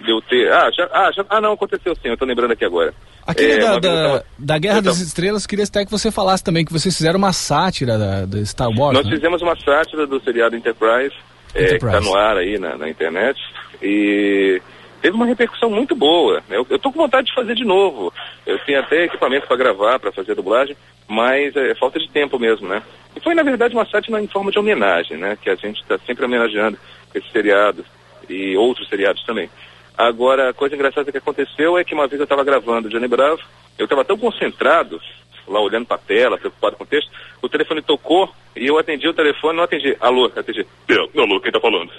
de 0.00 0.10
eu 0.10 0.20
ter. 0.20 0.52
Ah, 0.52 0.70
já, 0.76 0.88
ah, 0.92 1.10
já, 1.12 1.24
ah, 1.28 1.40
não, 1.40 1.52
aconteceu 1.52 1.94
sim, 1.96 2.08
eu 2.08 2.16
tô 2.16 2.24
lembrando 2.24 2.52
aqui 2.52 2.64
agora. 2.64 2.92
Aquele 3.26 3.52
É, 3.54 3.58
da, 3.58 3.78
da, 3.78 4.02
tava- 4.02 4.24
da 4.38 4.58
Guerra 4.58 4.78
eu 4.78 4.82
das 4.82 5.00
Estrelas, 5.00 5.46
queria 5.46 5.64
até 5.64 5.84
que 5.84 5.90
você 5.90 6.10
falasse 6.10 6.44
também 6.44 6.64
que 6.64 6.72
vocês 6.72 6.96
fizeram 6.96 7.18
uma 7.18 7.32
sátira 7.32 7.98
da, 7.98 8.26
da 8.26 8.44
Star 8.44 8.68
Wars. 8.68 8.94
Nós 8.94 9.06
né? 9.06 9.12
fizemos 9.14 9.42
uma 9.42 9.56
sátira 9.56 10.06
do 10.06 10.20
seriado 10.20 10.54
Enterprise, 10.54 11.14
é, 11.54 11.58
que 11.58 11.64
Enterprise. 11.76 11.96
está 11.96 12.00
no 12.00 12.14
ar 12.14 12.36
aí 12.36 12.58
na, 12.58 12.76
na 12.76 12.88
internet, 12.88 13.40
e 13.82 14.60
teve 15.06 15.16
uma 15.16 15.26
repercussão 15.26 15.70
muito 15.70 15.94
boa. 15.94 16.42
né? 16.48 16.56
Eu, 16.56 16.66
eu 16.68 16.80
tô 16.80 16.90
com 16.90 16.98
vontade 16.98 17.28
de 17.28 17.34
fazer 17.34 17.54
de 17.54 17.64
novo. 17.64 18.12
Eu 18.44 18.58
tenho 18.58 18.80
até 18.80 19.04
equipamento 19.04 19.46
para 19.46 19.56
gravar, 19.56 20.00
para 20.00 20.10
fazer 20.10 20.34
dublagem, 20.34 20.76
mas 21.06 21.54
é, 21.54 21.76
falta 21.76 22.00
de 22.00 22.10
tempo 22.10 22.40
mesmo, 22.40 22.66
né? 22.66 22.82
E 23.14 23.20
foi, 23.20 23.32
na 23.32 23.44
verdade, 23.44 23.72
uma 23.72 23.86
sátira 23.86 24.20
em 24.20 24.26
forma 24.26 24.50
de 24.50 24.58
homenagem, 24.58 25.16
né? 25.16 25.38
Que 25.40 25.48
a 25.48 25.54
gente 25.54 25.80
está 25.80 25.96
sempre 25.98 26.24
homenageando 26.24 26.76
esse 27.14 27.30
seriado 27.30 27.84
e 28.28 28.56
outros 28.56 28.88
seriados 28.88 29.24
também. 29.24 29.48
Agora, 29.96 30.50
a 30.50 30.52
coisa 30.52 30.74
engraçada 30.74 31.12
que 31.12 31.18
aconteceu 31.18 31.78
é 31.78 31.84
que 31.84 31.94
uma 31.94 32.08
vez 32.08 32.18
eu 32.18 32.24
estava 32.24 32.42
gravando 32.42 32.88
Johnny 32.88 33.06
Bravo, 33.06 33.40
eu 33.78 33.84
estava 33.84 34.04
tão 34.04 34.18
concentrado, 34.18 35.00
lá 35.46 35.60
olhando 35.60 35.86
para 35.86 35.96
a 35.96 36.00
tela, 36.00 36.36
preocupado 36.36 36.74
com 36.74 36.82
o 36.82 36.86
texto, 36.86 37.12
o 37.40 37.48
telefone 37.48 37.80
tocou 37.80 38.28
e 38.56 38.66
eu 38.66 38.76
atendi 38.76 39.06
o 39.06 39.14
telefone, 39.14 39.56
não 39.56 39.64
atendi. 39.64 39.96
Alô, 40.00 40.24
atendi. 40.34 40.66
É, 40.88 41.20
alô, 41.20 41.40
quem 41.40 41.52
tá 41.52 41.60
falando? 41.60 41.92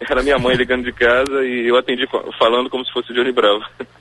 Era 0.08 0.22
minha 0.22 0.38
mãe 0.38 0.56
ligando 0.56 0.84
de 0.84 0.92
casa 0.92 1.44
e 1.44 1.68
eu 1.68 1.76
atendi 1.76 2.06
falando 2.38 2.70
como 2.70 2.84
se 2.84 2.92
fosse 2.92 3.12
Johnny 3.12 3.32
Bravo. 3.32 3.64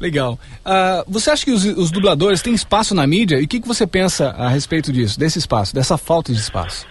Legal. 0.00 0.38
Ah, 0.64 1.04
você 1.06 1.30
acha 1.30 1.44
que 1.44 1.52
os, 1.52 1.64
os 1.64 1.90
dubladores 1.90 2.42
têm 2.42 2.52
espaço 2.52 2.94
na 2.94 3.06
mídia? 3.06 3.40
E 3.40 3.44
o 3.44 3.48
que, 3.48 3.60
que 3.60 3.68
você 3.68 3.86
pensa 3.86 4.30
a 4.30 4.48
respeito 4.48 4.92
disso, 4.92 5.18
desse 5.18 5.38
espaço, 5.38 5.74
dessa 5.74 5.96
falta 5.96 6.32
de 6.32 6.38
espaço? 6.38 6.86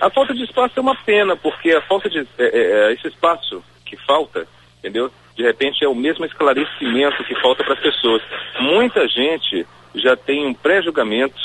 A 0.00 0.10
falta 0.10 0.34
de 0.34 0.44
espaço 0.44 0.74
é 0.76 0.80
uma 0.80 0.94
pena, 0.94 1.34
porque 1.34 1.72
a 1.72 1.80
falta 1.80 2.10
de. 2.10 2.18
é, 2.18 2.24
é, 2.38 2.90
é, 2.90 2.92
esse 2.92 3.08
espaço 3.08 3.64
que 3.86 3.96
falta, 3.96 4.46
entendeu? 4.78 5.10
De 5.34 5.42
repente 5.42 5.82
é 5.84 5.88
o 5.88 5.94
mesmo 5.94 6.24
esclarecimento 6.26 7.24
que 7.24 7.34
falta 7.40 7.64
para 7.64 7.74
as 7.74 7.80
pessoas. 7.80 8.22
Muita 8.60 9.08
gente 9.08 9.66
já 9.94 10.14
tem 10.14 10.46
um 10.46 10.52
pré-julgamento 10.52 11.40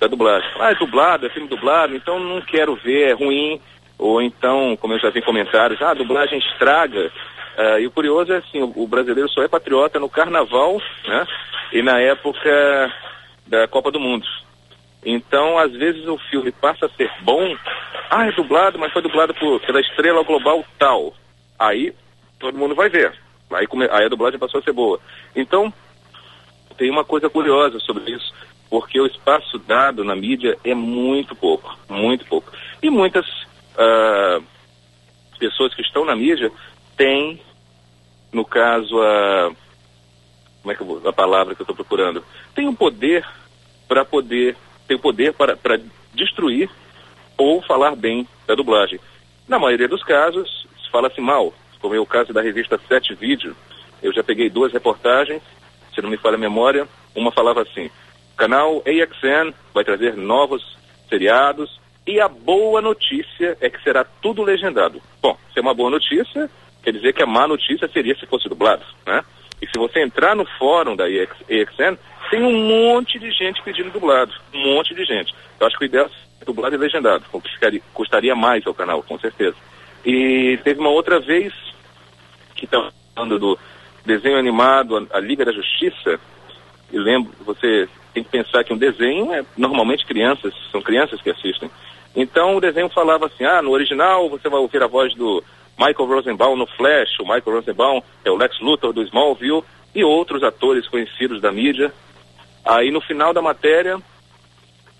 da 0.00 0.06
dublagem. 0.06 0.48
Ah, 0.58 0.70
é 0.70 0.74
dublado, 0.74 1.26
é 1.26 1.30
filme 1.30 1.46
dublado, 1.46 1.94
então 1.94 2.18
não 2.18 2.40
quero 2.40 2.74
ver, 2.74 3.10
é 3.10 3.12
ruim. 3.12 3.60
Ou 4.00 4.22
então, 4.22 4.76
como 4.80 4.94
eu 4.94 4.98
já 4.98 5.10
vi 5.10 5.20
comentários, 5.20 5.80
ah, 5.82 5.90
a 5.90 5.94
dublagem 5.94 6.38
estraga. 6.38 7.12
Ah, 7.56 7.78
e 7.78 7.86
o 7.86 7.90
curioso 7.90 8.32
é 8.32 8.38
assim, 8.38 8.62
o, 8.62 8.72
o 8.74 8.86
brasileiro 8.86 9.28
só 9.28 9.42
é 9.42 9.48
patriota 9.48 10.00
no 10.00 10.08
carnaval, 10.08 10.80
né? 11.06 11.26
E 11.70 11.82
na 11.82 12.00
época 12.00 12.92
da 13.46 13.68
Copa 13.68 13.90
do 13.90 14.00
Mundo. 14.00 14.26
Então, 15.04 15.58
às 15.58 15.70
vezes 15.72 16.06
o 16.08 16.16
filme 16.30 16.50
passa 16.50 16.86
a 16.86 16.88
ser 16.90 17.10
bom. 17.20 17.54
Ah, 18.10 18.26
é 18.26 18.32
dublado, 18.32 18.78
mas 18.78 18.90
foi 18.92 19.02
dublado 19.02 19.34
por, 19.34 19.60
pela 19.60 19.80
estrela 19.80 20.22
global 20.24 20.64
tal. 20.78 21.12
Aí 21.58 21.92
todo 22.38 22.56
mundo 22.58 22.74
vai 22.74 22.88
ver. 22.88 23.12
Aí, 23.52 23.66
come- 23.66 23.88
aí 23.90 24.06
a 24.06 24.08
dublagem 24.08 24.38
passou 24.38 24.60
a 24.60 24.62
ser 24.62 24.72
boa. 24.72 24.98
Então, 25.36 25.72
tem 26.78 26.90
uma 26.90 27.04
coisa 27.04 27.28
curiosa 27.28 27.78
sobre 27.80 28.10
isso, 28.12 28.32
porque 28.70 28.98
o 28.98 29.06
espaço 29.06 29.58
dado 29.58 30.02
na 30.04 30.16
mídia 30.16 30.56
é 30.64 30.74
muito 30.74 31.34
pouco, 31.36 31.76
muito 31.88 32.24
pouco. 32.24 32.50
E 32.82 32.88
muitas 32.88 33.26
ah, 33.80 34.40
pessoas 35.38 35.74
que 35.74 35.80
estão 35.80 36.04
na 36.04 36.14
mídia 36.14 36.52
têm, 36.96 37.40
no 38.30 38.44
caso, 38.44 39.00
a. 39.00 39.50
Como 40.60 40.72
é 40.72 40.74
que 40.76 40.84
vou. 40.84 41.00
a 41.08 41.12
palavra 41.12 41.54
que 41.54 41.62
eu 41.62 41.64
estou 41.64 41.74
procurando? 41.74 42.22
Tem 42.54 42.68
o 42.68 42.74
poder 42.74 43.26
para 43.88 44.04
poder. 44.04 44.54
Tem 44.86 44.96
o 44.96 45.00
poder 45.00 45.32
para, 45.32 45.56
para 45.56 45.80
destruir 46.12 46.68
ou 47.38 47.62
falar 47.62 47.96
bem 47.96 48.28
da 48.46 48.54
dublagem. 48.54 49.00
Na 49.48 49.58
maioria 49.58 49.88
dos 49.88 50.04
casos, 50.04 50.66
fala-se 50.92 51.20
mal, 51.20 51.54
como 51.80 51.94
é 51.94 51.98
o 51.98 52.04
caso 52.04 52.32
da 52.32 52.42
revista 52.42 52.78
Sete 52.86 53.14
Vídeo. 53.14 53.56
Eu 54.02 54.12
já 54.12 54.22
peguei 54.22 54.50
duas 54.50 54.72
reportagens, 54.72 55.42
se 55.94 56.02
não 56.02 56.10
me 56.10 56.18
falha 56.18 56.34
a 56.34 56.38
memória. 56.38 56.86
Uma 57.14 57.32
falava 57.32 57.62
assim: 57.62 57.90
canal 58.36 58.82
AXN 58.86 59.54
vai 59.72 59.84
trazer 59.84 60.16
novos 60.16 60.76
seriados 61.08 61.79
e 62.06 62.20
a 62.20 62.28
boa 62.28 62.80
notícia 62.80 63.56
é 63.60 63.68
que 63.68 63.82
será 63.82 64.04
tudo 64.04 64.42
legendado. 64.42 65.00
Bom, 65.22 65.36
se 65.52 65.58
é 65.58 65.62
uma 65.62 65.74
boa 65.74 65.90
notícia, 65.90 66.50
quer 66.82 66.92
dizer 66.92 67.12
que 67.12 67.22
a 67.22 67.26
má 67.26 67.46
notícia 67.46 67.88
seria 67.88 68.16
se 68.16 68.26
fosse 68.26 68.48
dublado, 68.48 68.84
né? 69.06 69.22
E 69.60 69.66
se 69.66 69.78
você 69.78 70.02
entrar 70.02 70.34
no 70.34 70.46
fórum 70.58 70.96
da 70.96 71.04
AXN, 71.04 71.98
tem 72.30 72.42
um 72.42 72.92
monte 72.92 73.18
de 73.18 73.30
gente 73.30 73.62
pedindo 73.62 73.90
dublado, 73.90 74.32
um 74.54 74.74
monte 74.74 74.94
de 74.94 75.04
gente. 75.04 75.34
Eu 75.58 75.66
acho 75.66 75.76
que 75.76 75.84
o 75.84 75.86
ideal 75.86 76.10
é 76.40 76.44
dublado 76.44 76.74
e 76.74 76.78
legendado, 76.78 77.24
o 77.32 77.40
que 77.40 77.52
ficaria, 77.52 77.82
custaria 77.92 78.34
mais 78.34 78.66
ao 78.66 78.74
canal, 78.74 79.02
com 79.02 79.18
certeza. 79.18 79.56
E 80.04 80.58
teve 80.64 80.80
uma 80.80 80.88
outra 80.88 81.20
vez 81.20 81.52
que 82.56 82.64
estava 82.64 82.90
falando 83.14 83.38
do 83.38 83.58
desenho 84.04 84.38
animado, 84.38 84.96
a, 84.96 85.18
a 85.18 85.20
Liga 85.20 85.44
da 85.44 85.52
Justiça, 85.52 86.18
e 86.90 86.98
lembro, 86.98 87.32
você 87.44 87.88
tem 88.14 88.24
que 88.24 88.30
pensar 88.30 88.64
que 88.64 88.72
um 88.72 88.78
desenho 88.78 89.32
é 89.32 89.44
normalmente 89.56 90.06
crianças, 90.06 90.54
são 90.72 90.80
crianças 90.80 91.20
que 91.20 91.30
assistem. 91.30 91.70
Então 92.14 92.56
o 92.56 92.60
desenho 92.60 92.88
falava 92.88 93.26
assim, 93.26 93.44
ah, 93.44 93.62
no 93.62 93.70
original 93.70 94.28
você 94.28 94.48
vai 94.48 94.58
ouvir 94.58 94.82
a 94.82 94.86
voz 94.86 95.14
do 95.14 95.42
Michael 95.78 96.08
Rosenbaum 96.08 96.56
no 96.56 96.66
Flash, 96.66 97.18
o 97.20 97.24
Michael 97.24 97.56
Rosenbaum 97.56 98.02
é 98.24 98.30
o 98.30 98.36
Lex 98.36 98.60
Luthor 98.60 98.92
do 98.92 99.02
Smallville 99.02 99.64
e 99.94 100.04
outros 100.04 100.42
atores 100.42 100.86
conhecidos 100.88 101.40
da 101.40 101.50
mídia. 101.50 101.92
Aí 102.64 102.90
no 102.90 103.00
final 103.00 103.32
da 103.32 103.40
matéria 103.40 103.98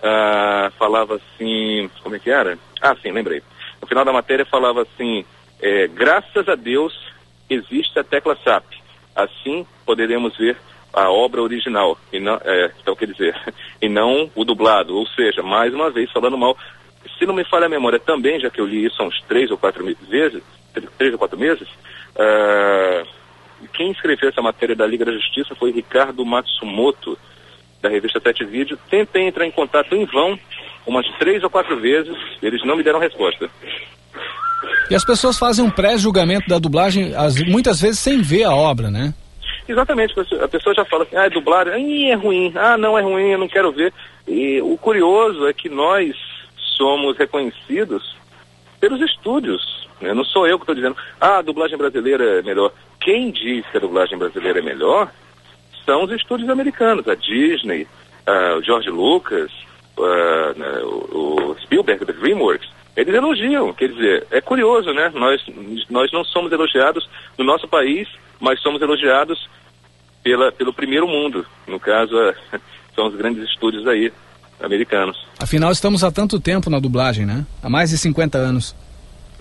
ah, 0.03 0.73
falava 0.79 1.17
assim, 1.17 1.91
como 2.03 2.17
é 2.17 2.19
que 2.19 2.31
era? 2.31 2.59
Ah, 2.81 2.97
sim, 3.03 3.11
lembrei. 3.11 3.43
No 3.81 3.87
final 3.87 4.05
da 4.05 4.13
matéria 4.13 4.47
falava 4.47 4.83
assim, 4.83 5.25
é, 5.61 5.87
graças 5.89 6.49
a 6.49 6.55
Deus 6.55 7.11
existe 7.49 7.99
a 7.99 8.05
tecla 8.05 8.37
SAP. 8.43 8.65
Assim 9.15 9.67
poderemos 9.85 10.37
ver 10.37 10.57
a 10.93 11.11
obra 11.11 11.43
original, 11.43 11.97
e 12.13 12.19
não, 12.19 12.41
é, 12.45 12.73
então 12.81 12.97
quer 12.97 13.07
dizer, 13.07 13.35
e 13.81 13.89
não 13.89 14.31
o 14.35 14.45
dublado. 14.45 14.97
Ou 14.97 15.07
seja, 15.09 15.43
mais 15.43 15.73
uma 15.75 15.91
vez 15.91 16.11
falando 16.11 16.39
mal. 16.39 16.57
Se 17.19 17.27
não 17.27 17.35
me 17.35 17.45
falha 17.45 17.67
a 17.67 17.69
memória 17.69 17.99
também, 17.99 18.41
já 18.41 18.51
que 18.51 18.61
eu 18.61 18.67
li 18.67 18.85
isso 18.85 19.03
há 19.03 19.07
uns 19.07 19.21
três 19.23 19.51
ou 19.51 19.59
quatro 19.59 19.85
meses, 19.85 20.43
três 20.99 21.13
ou 21.13 21.19
quatro 21.19 21.39
meses, 21.39 21.69
uh, 21.69 23.07
quem 23.73 23.91
escreveu 23.91 24.29
essa 24.29 24.43
matéria 24.43 24.75
da 24.77 24.87
Liga 24.87 25.05
da 25.05 25.13
Justiça 25.13 25.55
foi 25.55 25.71
Ricardo 25.71 26.25
Matsumoto, 26.25 27.19
da 27.81 27.89
revista 27.89 28.21
Sete 28.21 28.45
Vídeo. 28.45 28.79
Tentei 28.91 29.27
entrar 29.27 29.47
em 29.47 29.51
contato 29.51 29.95
em 29.95 30.05
vão 30.05 30.39
umas 30.87 31.07
três 31.19 31.43
ou 31.43 31.51
quatro 31.51 31.79
vezes, 31.79 32.17
eles 32.43 32.65
não 32.65 32.77
me 32.77 32.83
deram 32.83 32.99
resposta. 32.99 33.49
E 34.91 34.95
as 34.95 35.05
pessoas 35.05 35.39
fazem 35.39 35.65
um 35.65 35.71
pré-julgamento 35.71 36.49
da 36.49 36.59
dublagem, 36.59 37.15
as, 37.15 37.41
muitas 37.47 37.81
vezes 37.81 37.99
sem 37.99 38.21
ver 38.21 38.45
a 38.45 38.55
obra, 38.55 38.91
né? 38.91 39.15
Exatamente, 39.69 40.15
a 40.19 40.49
pessoa 40.49 40.75
já 40.75 40.85
fala 40.85 41.05
assim, 41.05 41.17
ah, 41.17 41.27
é 41.27 41.31
dublado, 41.31 41.71
é 41.71 42.15
ruim, 42.15 42.53
ah, 42.57 42.77
não 42.77 42.99
é 42.99 43.03
ruim, 43.03 43.31
eu 43.31 43.39
não 43.39 43.49
quero 43.49 43.71
ver. 43.71 43.93
E 44.27 44.61
o 44.61 44.77
curioso 44.77 45.47
é 45.47 45.53
que 45.53 45.69
nós 45.69 46.13
somos 46.81 47.19
reconhecidos 47.19 48.17
pelos 48.81 49.03
estúdios. 49.03 49.87
Né? 50.01 50.15
Não 50.15 50.25
sou 50.25 50.47
eu 50.47 50.59
que 50.59 50.63
estou 50.63 50.75
dizendo, 50.75 50.97
ah, 51.21 51.37
a 51.37 51.43
dublagem 51.43 51.77
brasileira 51.77 52.39
é 52.39 52.43
melhor. 52.43 52.73
Quem 52.99 53.31
diz 53.31 53.67
que 53.67 53.77
a 53.77 53.81
dublagem 53.81 54.17
brasileira 54.17 54.61
é 54.61 54.63
melhor 54.63 55.13
são 55.85 56.05
os 56.05 56.11
estúdios 56.13 56.49
americanos, 56.49 57.07
a 57.07 57.15
Disney, 57.15 57.87
uh, 58.27 58.57
o 58.59 58.63
George 58.63 58.89
Lucas, 58.89 59.51
uh, 59.99 60.87
o, 60.87 61.55
Spielberg, 61.63 62.05
da 62.07 62.15
DreamWorks. 62.15 62.69
Eles 62.97 63.15
elogiam, 63.15 63.73
quer 63.75 63.89
dizer, 63.89 64.27
é 64.31 64.41
curioso, 64.41 64.93
né? 64.93 65.11
Nós, 65.15 65.43
nós 65.91 66.11
não 66.13 66.25
somos 66.25 66.51
elogiados 66.51 67.09
no 67.37 67.45
nosso 67.45 67.69
país, 67.69 68.09
mas 68.41 68.61
somos 68.61 68.81
elogiados 68.81 69.49
pela, 70.23 70.51
pelo 70.51 70.73
primeiro 70.73 71.07
mundo. 71.07 71.47
No 71.67 71.79
caso, 71.79 72.19
é, 72.19 72.35
são 72.95 73.07
os 73.07 73.17
grandes 73.17 73.45
estúdios 73.45 73.87
aí, 73.87 74.13
americanos. 74.63 75.17
Afinal, 75.39 75.71
estamos 75.73 76.05
há 76.05 76.11
tanto 76.11 76.41
tempo 76.41 76.71
na 76.71 76.79
dublagem, 76.79 77.27
né? 77.27 77.45
Há 77.63 77.69
mais 77.69 77.91
de 77.91 77.99
50 77.99 78.39
anos. 78.39 78.75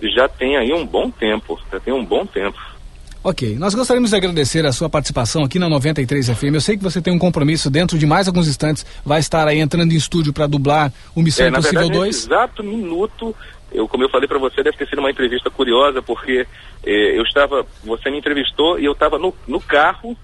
Já 0.02 0.28
tem 0.28 0.56
aí 0.56 0.72
um 0.72 0.86
bom 0.86 1.10
tempo, 1.10 1.60
já 1.70 1.78
tem 1.78 1.92
um 1.92 2.04
bom 2.04 2.24
tempo. 2.24 2.58
Ok, 3.22 3.56
nós 3.58 3.74
gostaríamos 3.74 4.10
de 4.10 4.16
agradecer 4.16 4.64
a 4.64 4.72
sua 4.72 4.88
participação 4.88 5.44
aqui 5.44 5.58
na 5.58 5.68
93 5.68 6.30
FM. 6.30 6.54
Eu 6.54 6.60
sei 6.60 6.78
que 6.78 6.82
você 6.82 7.02
tem 7.02 7.12
um 7.12 7.18
compromisso 7.18 7.68
dentro 7.68 7.98
de 7.98 8.06
mais 8.06 8.26
alguns 8.26 8.48
instantes, 8.48 8.86
vai 9.04 9.20
estar 9.20 9.46
aí 9.46 9.58
entrando 9.58 9.92
em 9.92 9.96
estúdio 9.96 10.32
para 10.32 10.46
dublar 10.46 10.90
o 11.14 11.20
Missão 11.20 11.44
é, 11.44 11.48
Impossível 11.50 11.80
verdade, 11.80 11.98
2. 11.98 12.16
exato 12.16 12.64
minuto, 12.64 13.36
eu, 13.70 13.86
como 13.86 14.02
eu 14.02 14.08
falei 14.08 14.26
para 14.26 14.38
você, 14.38 14.62
deve 14.62 14.76
ter 14.76 14.88
sido 14.88 15.00
uma 15.00 15.10
entrevista 15.10 15.50
curiosa, 15.50 16.00
porque 16.00 16.46
eh, 16.84 17.18
eu 17.18 17.22
estava, 17.22 17.64
você 17.84 18.10
me 18.10 18.18
entrevistou 18.18 18.78
e 18.78 18.86
eu 18.86 18.92
estava 18.92 19.18
no, 19.18 19.34
no 19.46 19.60
carro 19.60 20.16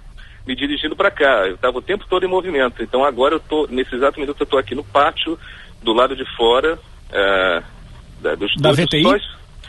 me 0.47 0.55
dirigindo 0.55 0.95
para 0.95 1.11
cá. 1.11 1.47
Eu 1.47 1.57
estava 1.57 1.79
o 1.79 1.83
tempo 1.83 2.07
todo 2.09 2.25
em 2.25 2.29
movimento. 2.29 2.83
Então 2.83 3.05
agora 3.05 3.35
eu 3.35 3.41
tô 3.41 3.67
nesse 3.69 3.95
exato 3.95 4.21
minuto 4.21 4.41
eu 4.41 4.45
estou 4.45 4.59
aqui 4.59 4.75
no 4.75 4.85
pátio 4.85 5.39
do 5.83 5.93
lado 5.93 6.15
de 6.15 6.25
fora 6.37 6.75
uh, 6.75 7.65
da, 8.21 8.35
do 8.35 8.47
da 8.61 8.73
VTI. 8.73 9.03
Só, 9.03 9.19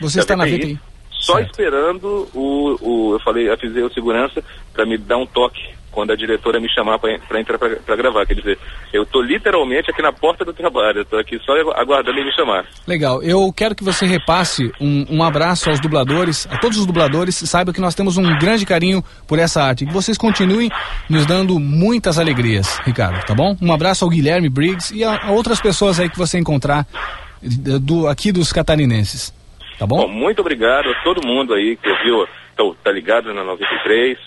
Você 0.00 0.18
da 0.18 0.22
está 0.22 0.34
VTI, 0.34 0.36
na 0.36 0.44
VTI? 0.46 0.80
Só 1.10 1.34
certo. 1.34 1.50
esperando 1.50 2.28
o, 2.32 2.78
o, 2.80 3.14
eu 3.14 3.20
falei, 3.20 3.50
avisei 3.50 3.82
o 3.82 3.92
segurança 3.92 4.42
para 4.72 4.86
me 4.86 4.96
dar 4.96 5.16
um 5.16 5.26
toque 5.26 5.77
quando 5.90 6.12
a 6.12 6.16
diretora 6.16 6.60
me 6.60 6.68
chamar 6.72 6.98
para 6.98 7.40
entrar 7.40 7.58
para 7.58 7.96
gravar. 7.96 8.26
Quer 8.26 8.34
dizer, 8.34 8.58
eu 8.92 9.02
estou 9.02 9.22
literalmente 9.22 9.90
aqui 9.90 10.02
na 10.02 10.12
porta 10.12 10.44
do 10.44 10.52
trabalho, 10.52 11.02
estou 11.02 11.18
aqui 11.18 11.38
só 11.44 11.52
aguardando 11.72 12.18
ele 12.18 12.26
me 12.26 12.34
chamar. 12.34 12.64
Legal, 12.86 13.22
eu 13.22 13.52
quero 13.52 13.74
que 13.74 13.84
você 13.84 14.06
repasse 14.06 14.70
um, 14.80 15.06
um, 15.10 15.22
abraço 15.22 15.68
aos 15.70 15.80
dubladores, 15.80 16.46
a 16.50 16.58
todos 16.58 16.78
os 16.78 16.86
dubladores, 16.86 17.34
saiba 17.34 17.72
que 17.72 17.80
nós 17.80 17.94
temos 17.94 18.16
um 18.16 18.38
grande 18.38 18.64
carinho 18.64 19.02
por 19.26 19.38
essa 19.38 19.62
arte, 19.62 19.86
que 19.86 19.92
vocês 19.92 20.16
continuem 20.16 20.70
nos 21.08 21.26
dando 21.26 21.58
muitas 21.58 22.18
alegrias, 22.18 22.78
Ricardo, 22.84 23.24
tá 23.26 23.34
bom? 23.34 23.56
Um 23.60 23.72
abraço 23.72 24.04
ao 24.04 24.10
Guilherme 24.10 24.48
Briggs 24.48 24.94
e 24.94 25.04
a, 25.04 25.26
a 25.26 25.30
outras 25.32 25.60
pessoas 25.60 25.98
aí 25.98 26.08
que 26.08 26.18
você 26.18 26.38
encontrar 26.38 26.86
do, 27.42 28.08
aqui 28.08 28.32
dos 28.32 28.52
catarinenses. 28.52 29.32
Tá 29.78 29.86
bom? 29.86 29.98
bom? 29.98 30.08
Muito 30.08 30.40
obrigado 30.40 30.90
a 30.90 31.02
todo 31.02 31.26
mundo 31.26 31.54
aí 31.54 31.76
que 31.76 31.88
ouviu, 31.88 32.26
tá, 32.56 32.64
tá 32.84 32.92
ligado 32.92 33.32
na 33.32 33.44
93 33.44 34.18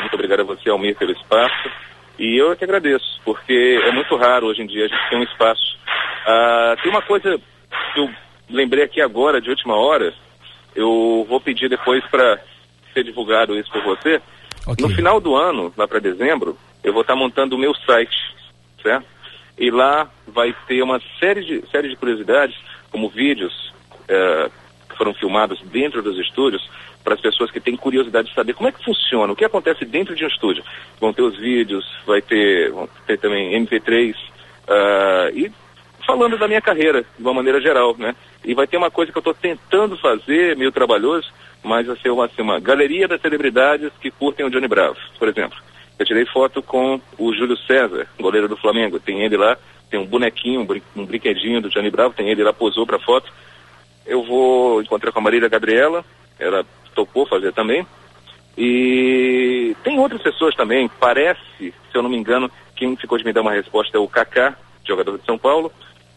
muito 0.00 0.14
obrigado 0.14 0.40
a 0.40 0.44
você, 0.44 0.68
Almir, 0.68 0.96
pelo 0.96 1.12
espaço. 1.12 1.70
E 2.18 2.36
eu 2.36 2.52
é 2.52 2.56
que 2.56 2.64
agradeço, 2.64 3.20
porque 3.24 3.80
é 3.82 3.90
muito 3.90 4.14
raro 4.16 4.46
hoje 4.46 4.62
em 4.62 4.66
dia 4.66 4.84
a 4.84 4.88
gente 4.88 5.08
ter 5.10 5.16
um 5.16 5.22
espaço. 5.22 5.76
Ah, 6.26 6.76
tem 6.82 6.90
uma 6.90 7.02
coisa 7.02 7.40
que 7.92 8.00
eu 8.00 8.10
lembrei 8.48 8.84
aqui 8.84 9.00
agora, 9.00 9.40
de 9.40 9.50
última 9.50 9.74
hora, 9.74 10.14
eu 10.74 11.26
vou 11.28 11.40
pedir 11.40 11.68
depois 11.68 12.04
para 12.06 12.40
ser 12.92 13.04
divulgado 13.04 13.58
isso 13.58 13.70
por 13.70 13.82
você. 13.82 14.20
Okay. 14.66 14.86
No 14.86 14.94
final 14.94 15.20
do 15.20 15.34
ano, 15.34 15.72
lá 15.76 15.86
para 15.86 15.98
dezembro, 15.98 16.56
eu 16.82 16.92
vou 16.92 17.02
estar 17.02 17.14
tá 17.14 17.18
montando 17.18 17.56
o 17.56 17.58
meu 17.58 17.74
site, 17.74 18.16
certo? 18.82 19.06
E 19.58 19.70
lá 19.70 20.10
vai 20.26 20.54
ter 20.66 20.82
uma 20.82 21.00
série 21.20 21.44
de, 21.44 21.70
série 21.70 21.88
de 21.88 21.96
curiosidades, 21.96 22.56
como 22.90 23.08
vídeos 23.08 23.72
uh, 24.02 24.50
que 24.88 24.96
foram 24.96 25.14
filmados 25.14 25.60
dentro 25.62 26.02
dos 26.02 26.18
estúdios, 26.18 26.68
para 27.04 27.14
as 27.14 27.20
pessoas 27.20 27.50
que 27.50 27.60
têm 27.60 27.76
curiosidade 27.76 28.28
de 28.28 28.34
saber 28.34 28.54
como 28.54 28.68
é 28.68 28.72
que 28.72 28.82
funciona, 28.82 29.32
o 29.32 29.36
que 29.36 29.44
acontece 29.44 29.84
dentro 29.84 30.16
de 30.16 30.24
um 30.24 30.28
estúdio. 30.28 30.64
Vão 30.98 31.12
ter 31.12 31.22
os 31.22 31.36
vídeos, 31.36 31.84
vai 32.06 32.22
ter, 32.22 32.72
vão 32.72 32.88
ter 33.06 33.18
também 33.18 33.52
MP3 33.62 34.14
uh, 34.14 34.16
ah, 34.68 35.30
e 35.34 35.52
falando 36.06 36.38
da 36.38 36.48
minha 36.48 36.62
carreira 36.62 37.02
de 37.02 37.22
uma 37.22 37.34
maneira 37.34 37.60
geral, 37.60 37.94
né? 37.98 38.16
E 38.42 38.54
vai 38.54 38.66
ter 38.66 38.78
uma 38.78 38.90
coisa 38.90 39.12
que 39.12 39.18
eu 39.18 39.20
estou 39.20 39.34
tentando 39.34 39.96
fazer, 39.98 40.56
meio 40.56 40.72
trabalhoso, 40.72 41.30
mas 41.62 41.86
vai 41.86 41.96
ser 41.96 42.10
uma, 42.10 42.26
assim, 42.26 42.42
uma 42.42 42.58
galeria 42.58 43.06
das 43.06 43.20
celebridades 43.20 43.90
que 44.00 44.10
curtem 44.10 44.46
o 44.46 44.50
Johnny 44.50 44.68
Bravo, 44.68 44.96
por 45.18 45.28
exemplo. 45.28 45.58
Eu 45.98 46.04
tirei 46.04 46.26
foto 46.26 46.62
com 46.62 47.00
o 47.18 47.32
Júlio 47.32 47.56
César, 47.56 48.08
goleiro 48.18 48.48
do 48.48 48.56
Flamengo. 48.56 48.98
Tem 48.98 49.22
ele 49.22 49.36
lá, 49.36 49.56
tem 49.88 50.00
um 50.00 50.06
bonequinho, 50.06 50.60
um, 50.60 50.66
brin 50.66 50.82
um 50.96 51.06
brinquedinho 51.06 51.60
do 51.60 51.70
Johnny 51.70 51.90
Bravo, 51.90 52.14
tem 52.14 52.28
ele 52.28 52.42
lá, 52.42 52.52
posou 52.52 52.86
para 52.86 52.98
foto. 52.98 53.32
Eu 54.04 54.22
vou 54.22 54.82
encontrar 54.82 55.12
com 55.12 55.20
a 55.20 55.22
Marília 55.22 55.48
Gabriela, 55.48 56.04
ela 56.38 56.66
topou 56.94 57.26
fazer 57.26 57.52
também. 57.52 57.86
E 58.56 59.76
tem 59.82 59.98
outras 59.98 60.22
pessoas 60.22 60.54
também, 60.54 60.88
parece, 61.00 61.42
se 61.58 61.74
eu 61.92 62.02
não 62.02 62.10
me 62.10 62.16
engano, 62.16 62.50
quem 62.76 62.94
ficou 62.96 63.18
de 63.18 63.24
me 63.24 63.32
dar 63.32 63.42
uma 63.42 63.52
resposta 63.52 63.96
é 63.96 64.00
o 64.00 64.08
Kaká, 64.08 64.56
jogador 64.86 65.18
de 65.18 65.24
São 65.24 65.36
Paulo, 65.36 65.72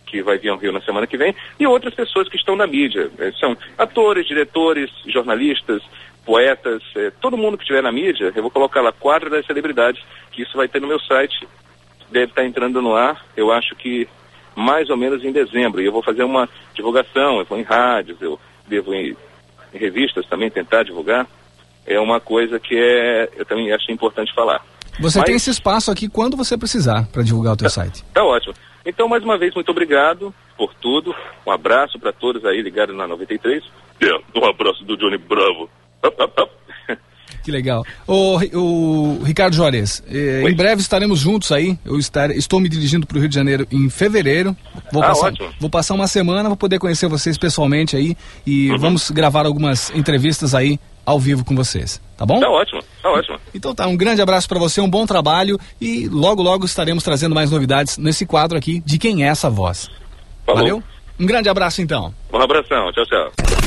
que 0.06 0.22
vai 0.22 0.38
vir 0.38 0.50
ao 0.50 0.58
Rio 0.58 0.72
na 0.72 0.82
semana 0.82 1.08
que 1.08 1.18
vem, 1.18 1.36
e 1.60 1.68
outras 1.68 1.94
pessoas 1.94 2.30
que 2.30 2.38
estão 2.38 2.56
na 2.56 2.68
mídia. 2.68 3.10
É, 3.18 3.32
são 3.34 3.58
atores, 3.78 4.28
diretores, 4.28 4.92
jornalistas, 5.08 5.82
poetas, 6.26 6.84
é, 6.96 7.12
todo 7.22 7.38
mundo 7.38 7.58
que 7.58 7.64
estiver 7.64 7.82
na 7.82 7.92
mídia, 7.92 8.32
eu 8.36 8.42
vou 8.42 8.52
colocar 8.52 8.82
lá 8.82 8.92
quadro 8.92 9.30
das 9.30 9.46
celebridades, 9.46 10.04
que 10.32 10.44
isso 10.44 10.56
vai 10.56 10.68
ter 10.68 10.80
no 10.80 10.88
meu 10.88 11.00
site, 11.00 11.48
deve 12.12 12.32
estar 12.32 12.46
entrando 12.46 12.82
no 12.82 12.96
ar, 12.96 13.26
eu 13.36 13.52
acho 13.52 13.76
que 13.76 14.08
mais 14.56 14.90
ou 14.90 14.98
menos 14.98 15.24
em 15.24 15.32
dezembro, 15.32 15.82
e 15.82 15.86
eu 15.86 15.92
vou 15.92 16.02
fazer 16.02 16.24
uma 16.24 16.50
divulgação, 16.74 17.40
eu 17.40 17.46
vou 17.46 17.60
em 17.60 17.64
rádios, 17.64 18.22
eu 18.22 18.40
devo 18.68 18.94
ir 18.94 19.16
revistas 19.74 20.26
também 20.28 20.50
tentar 20.50 20.84
divulgar, 20.84 21.28
é 21.86 22.00
uma 22.00 22.20
coisa 22.20 22.60
que 22.60 22.76
é, 22.76 23.30
eu 23.38 23.46
também 23.46 23.72
acho 23.72 23.92
importante 23.92 24.34
falar. 24.34 24.64
Você 25.00 25.20
Mas, 25.20 25.26
tem 25.26 25.36
esse 25.36 25.50
espaço 25.50 25.92
aqui 25.92 26.10
quando 26.10 26.36
você 26.36 26.58
precisar 26.58 27.08
para 27.12 27.24
divulgar 27.24 27.54
o 27.54 27.58
teu 27.58 27.68
tá, 27.68 27.74
site. 27.74 28.04
Tá 28.14 28.24
ótimo. 28.24 28.54
Então, 28.86 29.08
mais 29.08 29.24
uma 29.24 29.38
vez, 29.38 29.54
muito 29.54 29.70
obrigado. 29.70 30.34
por 30.58 30.74
tudo. 30.76 31.14
Um 31.46 31.52
abraço 31.52 32.00
para 32.00 32.12
todos 32.12 32.44
aí 32.46 32.62
ligados 32.62 32.96
na 32.96 33.08
93. 33.08 33.64
É, 34.02 34.40
um 34.40 34.46
abraço 34.46 34.84
do 34.86 34.98
Johnny 34.98 35.18
Bravo. 35.18 35.70
Up, 36.04 36.24
up, 36.24 36.42
up. 36.42 36.52
Que 37.44 37.52
legal. 37.52 37.84
O, 38.06 38.38
o 38.58 39.24
Ricardo 39.24 39.56
Juarez, 39.56 40.04
eh, 40.10 40.44
em 40.48 40.56
breve 40.56 40.82
estaremos 40.82 41.20
juntos 41.20 41.52
aí. 41.52 41.78
Eu 41.86 41.98
estar, 41.98 42.30
estou 42.32 42.60
me 42.60 42.68
dirigindo 42.68 43.06
para 43.08 43.18
o 43.18 43.20
Rio 43.20 43.30
de 43.30 43.36
Janeiro 43.36 43.66
em 43.72 43.90
fevereiro. 43.90 44.56
Vou, 44.92 45.02
Ah, 45.02 45.08
passar, 45.08 45.28
ótimo. 45.28 45.50
vou 45.60 45.70
passar 45.70 45.94
uma 45.94 46.08
semana, 46.08 46.50
vou 46.50 46.58
poder 46.58 46.78
conhecer 46.80 47.08
vocês 47.08 47.38
pessoalmente 47.38 47.96
aí 47.96 48.16
e 48.46 48.70
Uhum. 48.72 48.78
vamos 48.78 49.10
gravar 49.12 49.46
algumas 49.46 49.90
entrevistas 49.96 50.54
aí 50.54 50.80
ao 51.06 51.18
vivo 51.20 51.46
com 51.46 51.56
vocês. 51.56 52.02
Tá 52.18 52.26
bom? 52.26 52.40
Tá 52.40 52.50
ótimo, 52.50 52.82
tá 53.02 53.10
ótimo. 53.10 53.40
Então 53.56 53.74
tá, 53.74 53.88
um 53.88 53.96
grande 53.96 54.22
abraço 54.22 54.48
para 54.50 54.60
você, 54.60 54.82
um 54.82 54.90
bom 54.90 55.06
trabalho 55.06 55.58
e 55.80 56.08
logo 56.10 56.42
logo 56.44 56.66
estaremos 56.66 57.04
trazendo 57.04 57.34
mais 57.34 57.50
novidades 57.52 57.98
nesse 57.98 58.26
quadro 58.26 58.58
aqui 58.58 58.82
de 58.86 58.98
quem 58.98 59.24
é 59.24 59.28
essa 59.28 59.50
voz. 59.50 59.90
Falou. 60.46 60.62
Valeu? 60.62 60.84
Um 61.20 61.26
grande 61.26 61.48
abraço 61.50 61.82
então. 61.82 62.14
Um 62.34 62.42
abração, 62.42 62.92
tchau, 62.92 63.06
tchau. 63.06 63.67